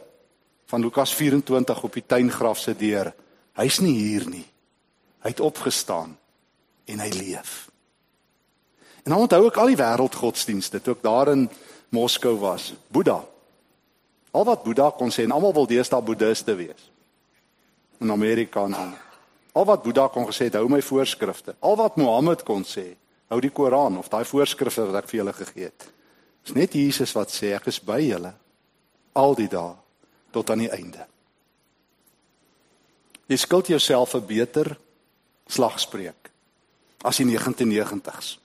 van 0.70 0.82
Lukas 0.82 1.14
24 1.16 1.84
op 1.86 1.94
die 1.94 2.06
tuingraf 2.06 2.60
se 2.60 2.74
deur. 2.78 3.14
Hy's 3.56 3.80
nie 3.82 3.96
hier 3.96 4.26
nie. 4.30 4.46
Hy 5.24 5.34
het 5.34 5.42
opgestaan 5.42 6.18
en 6.86 7.00
hy 7.00 7.10
leef. 7.10 7.70
En 9.06 9.14
dan 9.14 9.22
onthou 9.22 9.46
ek 9.48 9.58
al 9.62 9.72
die 9.74 9.80
wêreldgodsdienste 9.80 10.82
toe 10.82 10.96
ek 10.98 11.04
daar 11.06 11.30
in 11.36 11.46
Moskou 11.94 12.36
was. 12.42 12.72
Boeddha. 12.90 13.20
Al 14.34 14.46
wat 14.48 14.64
Boeddha 14.66 14.90
kon 14.98 15.14
sê 15.14 15.28
en 15.28 15.36
almal 15.36 15.54
wil 15.54 15.70
deesdae 15.70 16.02
boeddhiste 16.02 16.56
wees. 16.58 16.90
In 18.02 18.12
Amerika 18.12 18.66
en 18.66 18.74
al. 18.74 18.94
Al 19.56 19.68
wat 19.70 19.84
Boeddha 19.86 20.08
kon 20.12 20.26
gesê 20.28 20.50
het, 20.50 20.58
hou 20.60 20.68
my 20.70 20.82
voorskrifte. 20.82 21.56
Al 21.62 21.78
wat 21.80 22.02
Mohammed 22.02 22.44
kon 22.44 22.66
sê, 22.68 22.90
hou 23.30 23.40
die 23.42 23.54
Koran 23.54 24.02
of 24.02 24.10
daai 24.10 24.26
voorskrifte 24.26 24.90
wat 24.90 25.04
ek 25.04 25.12
vir 25.12 25.22
julle 25.22 25.38
gegee 25.38 25.70
het. 25.70 25.88
Dis 26.46 26.58
net 26.58 26.76
Jesus 26.78 27.14
wat 27.16 27.32
sê 27.34 27.54
ek 27.56 27.70
is 27.72 27.80
by 27.82 28.02
julle 28.04 28.34
al 29.16 29.38
die 29.38 29.48
dae 29.50 29.74
tot 30.36 30.50
aan 30.52 30.66
die 30.66 30.72
einde. 30.74 31.06
Jy 33.30 33.38
skuld 33.38 33.68
jouself 33.72 34.14
'n 34.16 34.26
beter 34.26 34.78
slagspreuk 35.48 36.30
as 37.06 37.22
die 37.22 37.28
1990s. 37.30 38.38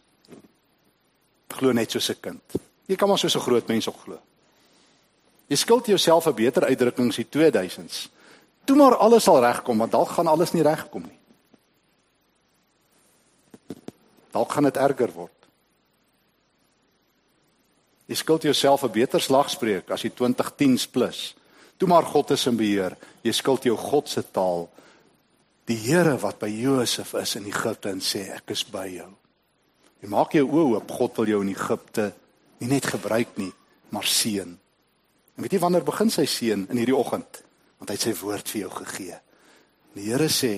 Glo 1.57 1.73
net 1.73 1.91
soos 1.91 2.11
'n 2.11 2.21
kind. 2.21 2.43
Jy 2.87 2.97
kan 2.97 3.09
maar 3.09 3.19
soos 3.19 3.37
'n 3.37 3.41
groot 3.41 3.67
mens 3.69 3.89
ook 3.89 4.01
glo. 4.05 4.19
Jy 5.49 5.57
skuld 5.57 5.87
jouself 5.87 6.27
'n 6.27 6.35
beter 6.35 6.65
uitdrukking 6.65 7.09
as 7.09 7.17
die 7.17 7.29
2000s. 7.29 8.09
Toe 8.65 8.77
maar 8.77 8.97
alles 8.97 9.25
sal 9.25 9.41
regkom, 9.41 9.79
want 9.79 9.93
dalk 9.93 10.09
gaan 10.09 10.27
alles 10.27 10.53
nie 10.53 10.63
regkom 10.63 11.03
nie. 11.03 11.19
Dalk 14.31 14.53
gaan 14.53 14.63
dit 14.63 14.77
erger 14.77 15.13
word. 15.13 15.41
Jy 18.07 18.15
skuld 18.15 18.43
jouself 18.43 18.83
'n 18.83 18.91
beter 18.91 19.21
slagspreuk 19.21 19.91
as 19.91 20.03
die 20.03 20.15
2010s 20.15 20.87
plus. 20.87 21.35
Toe 21.77 21.89
maar 21.89 22.03
God 22.03 22.31
is 22.31 22.47
in 22.47 22.57
beheer. 22.57 22.97
Jy 23.23 23.33
skuld 23.33 23.63
jou 23.63 23.77
God 23.77 24.09
se 24.09 24.23
taal 24.31 24.69
die 25.69 25.77
Here 25.77 26.17
wat 26.19 26.41
by 26.41 26.49
Josef 26.49 27.15
is 27.21 27.37
in 27.37 27.47
Egipte 27.51 27.91
en 27.91 28.01
sê 28.01 28.27
ek 28.35 28.55
is 28.55 28.65
by 28.65 28.87
jou. 28.91 29.11
Jy 30.01 30.09
maak 30.09 30.35
jou 30.35 30.47
oë 30.49 30.67
oop, 30.77 30.91
God 30.97 31.21
wil 31.21 31.33
jou 31.35 31.43
in 31.45 31.53
Egipte 31.53 32.11
nie 32.61 32.71
net 32.73 32.89
gebruik 32.89 33.37
nie, 33.41 33.53
maar 33.93 34.09
seën. 34.09 34.51
En 35.37 35.45
weet 35.45 35.57
jy 35.57 35.61
wanneer 35.63 35.85
begin 35.87 36.11
sy 36.13 36.27
seën 36.29 36.67
in 36.69 36.81
hierdie 36.81 36.97
oggend? 36.97 37.43
Want 37.81 37.93
hy 37.93 37.97
het 37.97 38.07
sy 38.09 38.15
woord 38.21 38.49
vir 38.53 38.61
jou 38.63 38.73
gegee. 38.81 39.21
Die 39.97 40.09
Here 40.09 40.29
sê 40.33 40.53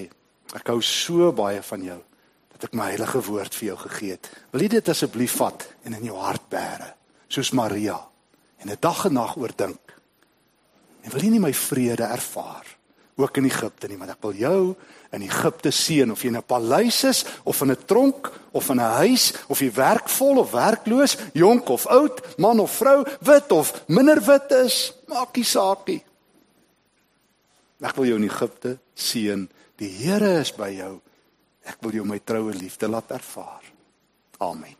ek 0.57 0.73
hou 0.73 0.81
so 0.85 1.31
baie 1.37 1.62
van 1.65 1.87
jou 1.87 1.99
dat 2.53 2.69
ek 2.69 2.75
my 2.79 2.91
heilige 2.93 3.23
woord 3.27 3.55
vir 3.59 3.69
jou 3.73 3.79
gegee 3.87 4.17
het. 4.17 4.29
Wil 4.53 4.67
jy 4.67 4.73
dit 4.77 4.91
asseblief 4.93 5.37
vat 5.41 5.65
en 5.87 5.97
in 5.99 6.11
jou 6.11 6.19
hart 6.21 6.45
bære 6.53 6.93
soos 7.33 7.53
Maria 7.57 7.99
en 8.62 8.71
'n 8.71 8.77
dag 8.81 9.07
en 9.07 9.15
nag 9.15 9.37
oordink? 9.37 9.95
En 11.03 11.11
wil 11.11 11.23
jy 11.23 11.31
nie 11.31 11.41
my 11.41 11.53
vrede 11.53 12.05
ervaar 12.05 12.67
ook 13.16 13.37
in 13.37 13.44
Egipte 13.44 13.88
nie, 13.88 13.98
want 14.01 14.11
ek 14.11 14.22
wil 14.25 14.35
jou 14.35 14.61
in 15.12 15.25
Egipte 15.27 15.70
seën 15.70 16.11
of 16.11 16.22
jy 16.22 16.29
in 16.29 16.37
'n 16.37 16.46
paleis 16.48 17.05
is 17.05 17.25
of 17.44 17.61
in 17.61 17.70
'n 17.70 17.85
tronk 17.87 18.33
of 18.53 18.68
in 18.70 18.81
'n 18.81 18.96
huis 19.05 19.33
of 19.48 19.61
jy 19.61 19.70
werkvol 19.70 20.38
of 20.38 20.51
werkloos, 20.51 21.16
jonk 21.35 21.68
of 21.68 21.87
oud, 21.87 22.38
man 22.38 22.61
of 22.61 22.70
vrou, 22.70 23.05
wit 23.20 23.53
of 23.53 23.85
minder 23.88 24.20
wit 24.20 24.51
is, 24.51 24.92
maak 25.07 25.37
nie 25.37 25.44
saak 25.44 25.87
nie. 25.87 26.05
Ek 27.83 27.96
wil 27.96 28.07
jou 28.07 28.16
in 28.16 28.29
Egipte 28.29 28.79
seën. 28.94 29.48
Die 29.77 29.88
Here 29.88 30.40
is 30.40 30.53
by 30.53 30.70
jou. 30.70 31.01
Ek 31.64 31.77
wil 31.83 31.92
jou 31.92 32.05
my 32.05 32.18
troue 32.18 32.53
liefde 32.55 32.88
laat 32.88 33.11
ervaar. 33.11 33.62
Amen. 34.40 34.77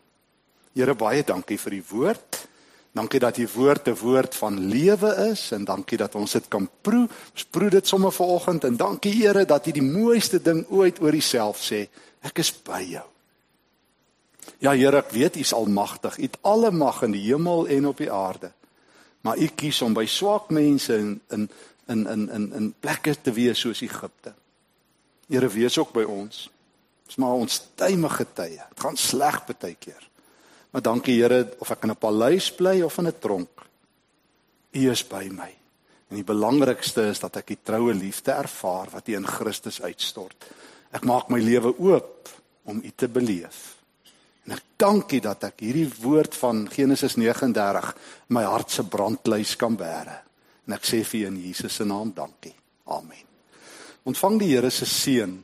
Here 0.73 0.95
baie 0.95 1.23
dankie 1.23 1.57
vir 1.57 1.71
die 1.71 1.83
woord. 1.91 2.47
Dankie 2.93 3.19
dat 3.19 3.37
u 3.37 3.47
woord 3.53 3.87
'n 3.87 3.95
woord 3.95 4.35
van 4.35 4.59
lewe 4.59 5.29
is 5.31 5.51
en 5.51 5.63
dankie 5.63 5.97
dat 5.97 6.15
ons 6.15 6.31
dit 6.31 6.47
kan 6.47 6.69
proe. 6.81 7.07
Ons 7.33 7.45
proe 7.49 7.69
dit 7.69 7.87
sommer 7.87 8.11
vanoggend 8.11 8.63
en 8.63 8.77
dankie 8.77 9.13
Here 9.13 9.45
dat 9.45 9.67
u 9.67 9.71
die 9.71 9.81
mooiste 9.81 10.41
ding 10.41 10.65
ooit 10.69 11.01
oor 11.01 11.13
uself 11.13 11.71
sê. 11.71 11.87
Ek 12.21 12.37
is 12.37 12.53
by 12.63 12.85
jou. 12.87 13.05
Ja 14.57 14.71
Here, 14.71 14.97
ek 14.97 15.11
weet 15.11 15.35
u 15.35 15.39
is 15.39 15.53
almagtig. 15.53 16.17
U 16.17 16.21
het 16.21 16.37
alle 16.41 16.71
mag 16.71 17.01
in 17.01 17.11
die 17.11 17.25
hemel 17.33 17.67
en 17.67 17.87
op 17.87 17.97
die 17.97 18.11
aarde. 18.11 18.51
Maar 19.21 19.37
u 19.37 19.47
kies 19.47 19.81
om 19.81 19.93
by 19.93 20.05
swak 20.05 20.49
mense 20.49 20.97
in 20.97 21.21
in 21.29 21.49
in 21.87 22.07
in 22.07 22.29
in 22.29 22.53
in 22.53 22.73
plekke 22.79 23.15
te 23.21 23.31
wees 23.31 23.59
soos 23.59 23.81
Egipte. 23.81 24.33
Here, 25.27 25.47
wees 25.47 25.77
ook 25.77 25.91
by 25.91 26.03
ons. 26.03 26.49
Dis 27.05 27.15
maar 27.15 27.33
ons 27.33 27.61
tuimige 27.75 28.25
tye. 28.33 28.61
Dit 28.69 28.79
gaan 28.79 28.97
sleg 28.97 29.45
baie 29.45 29.75
keer. 29.79 30.09
Maar 30.73 30.81
dankie 30.81 31.19
Here 31.21 31.53
of 31.61 31.69
ek 31.69 31.83
in 31.85 31.91
'n 31.91 32.01
paleis 32.01 32.49
bly 32.51 32.81
of 32.81 32.97
in 32.97 33.07
'n 33.07 33.19
tronk. 33.19 33.61
U 34.71 34.89
is 34.89 35.07
by 35.07 35.29
my. 35.29 35.53
En 36.09 36.15
die 36.15 36.23
belangrikste 36.23 37.01
is 37.09 37.19
dat 37.19 37.35
ek 37.37 37.47
die 37.47 37.59
troue 37.63 37.93
liefde 37.93 38.31
ervaar 38.31 38.89
wat 38.89 39.07
U 39.07 39.13
in 39.13 39.27
Christus 39.27 39.81
uitstort. 39.81 40.45
Ek 40.91 41.05
maak 41.05 41.29
my 41.29 41.39
lewe 41.39 41.77
oop 41.79 42.29
om 42.63 42.81
U 42.83 42.91
te 42.95 43.07
beleef. 43.07 43.75
En 44.45 44.51
ek 44.51 44.63
dankie 44.77 45.21
dat 45.21 45.43
ek 45.43 45.59
hierdie 45.59 45.91
woord 46.01 46.35
van 46.35 46.69
Genesis 46.69 47.15
39 47.15 47.93
in 48.29 48.35
my 48.35 48.43
hart 48.43 48.71
se 48.71 48.83
brandluis 48.83 49.55
kan 49.55 49.75
bære. 49.75 50.21
En 50.67 50.73
ek 50.73 50.83
sê 50.83 51.03
vir 51.03 51.19
U 51.21 51.25
in 51.27 51.37
Jesus 51.37 51.75
se 51.75 51.85
naam 51.85 52.13
dankie. 52.13 52.55
Amen. 52.85 53.25
Ontvang 54.03 54.39
die 54.39 54.55
Here 54.55 54.69
se 54.69 54.85
seën 54.85 55.43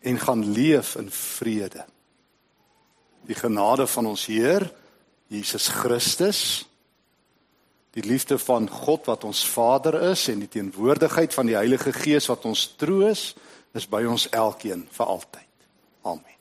en 0.00 0.18
gaan 0.18 0.52
leef 0.52 0.96
in 0.96 1.10
vrede 1.10 1.84
die 3.26 3.36
genade 3.38 3.86
van 3.86 4.06
ons 4.06 4.26
Heer 4.26 4.66
Jesus 5.32 5.68
Christus 5.68 6.40
die 7.94 8.02
liefde 8.02 8.38
van 8.42 8.66
God 8.70 9.06
wat 9.06 9.24
ons 9.24 9.44
Vader 9.46 10.00
is 10.10 10.26
en 10.28 10.42
die 10.42 10.50
teenwoordigheid 10.50 11.34
van 11.34 11.46
die 11.46 11.58
Heilige 11.58 11.94
Gees 11.94 12.26
wat 12.26 12.44
ons 12.48 12.66
troos 12.76 13.32
is 13.74 13.86
by 13.90 14.02
ons 14.06 14.26
elkeen 14.34 14.86
vir 14.90 15.06
altyd. 15.06 15.68
Amen. 16.02 16.33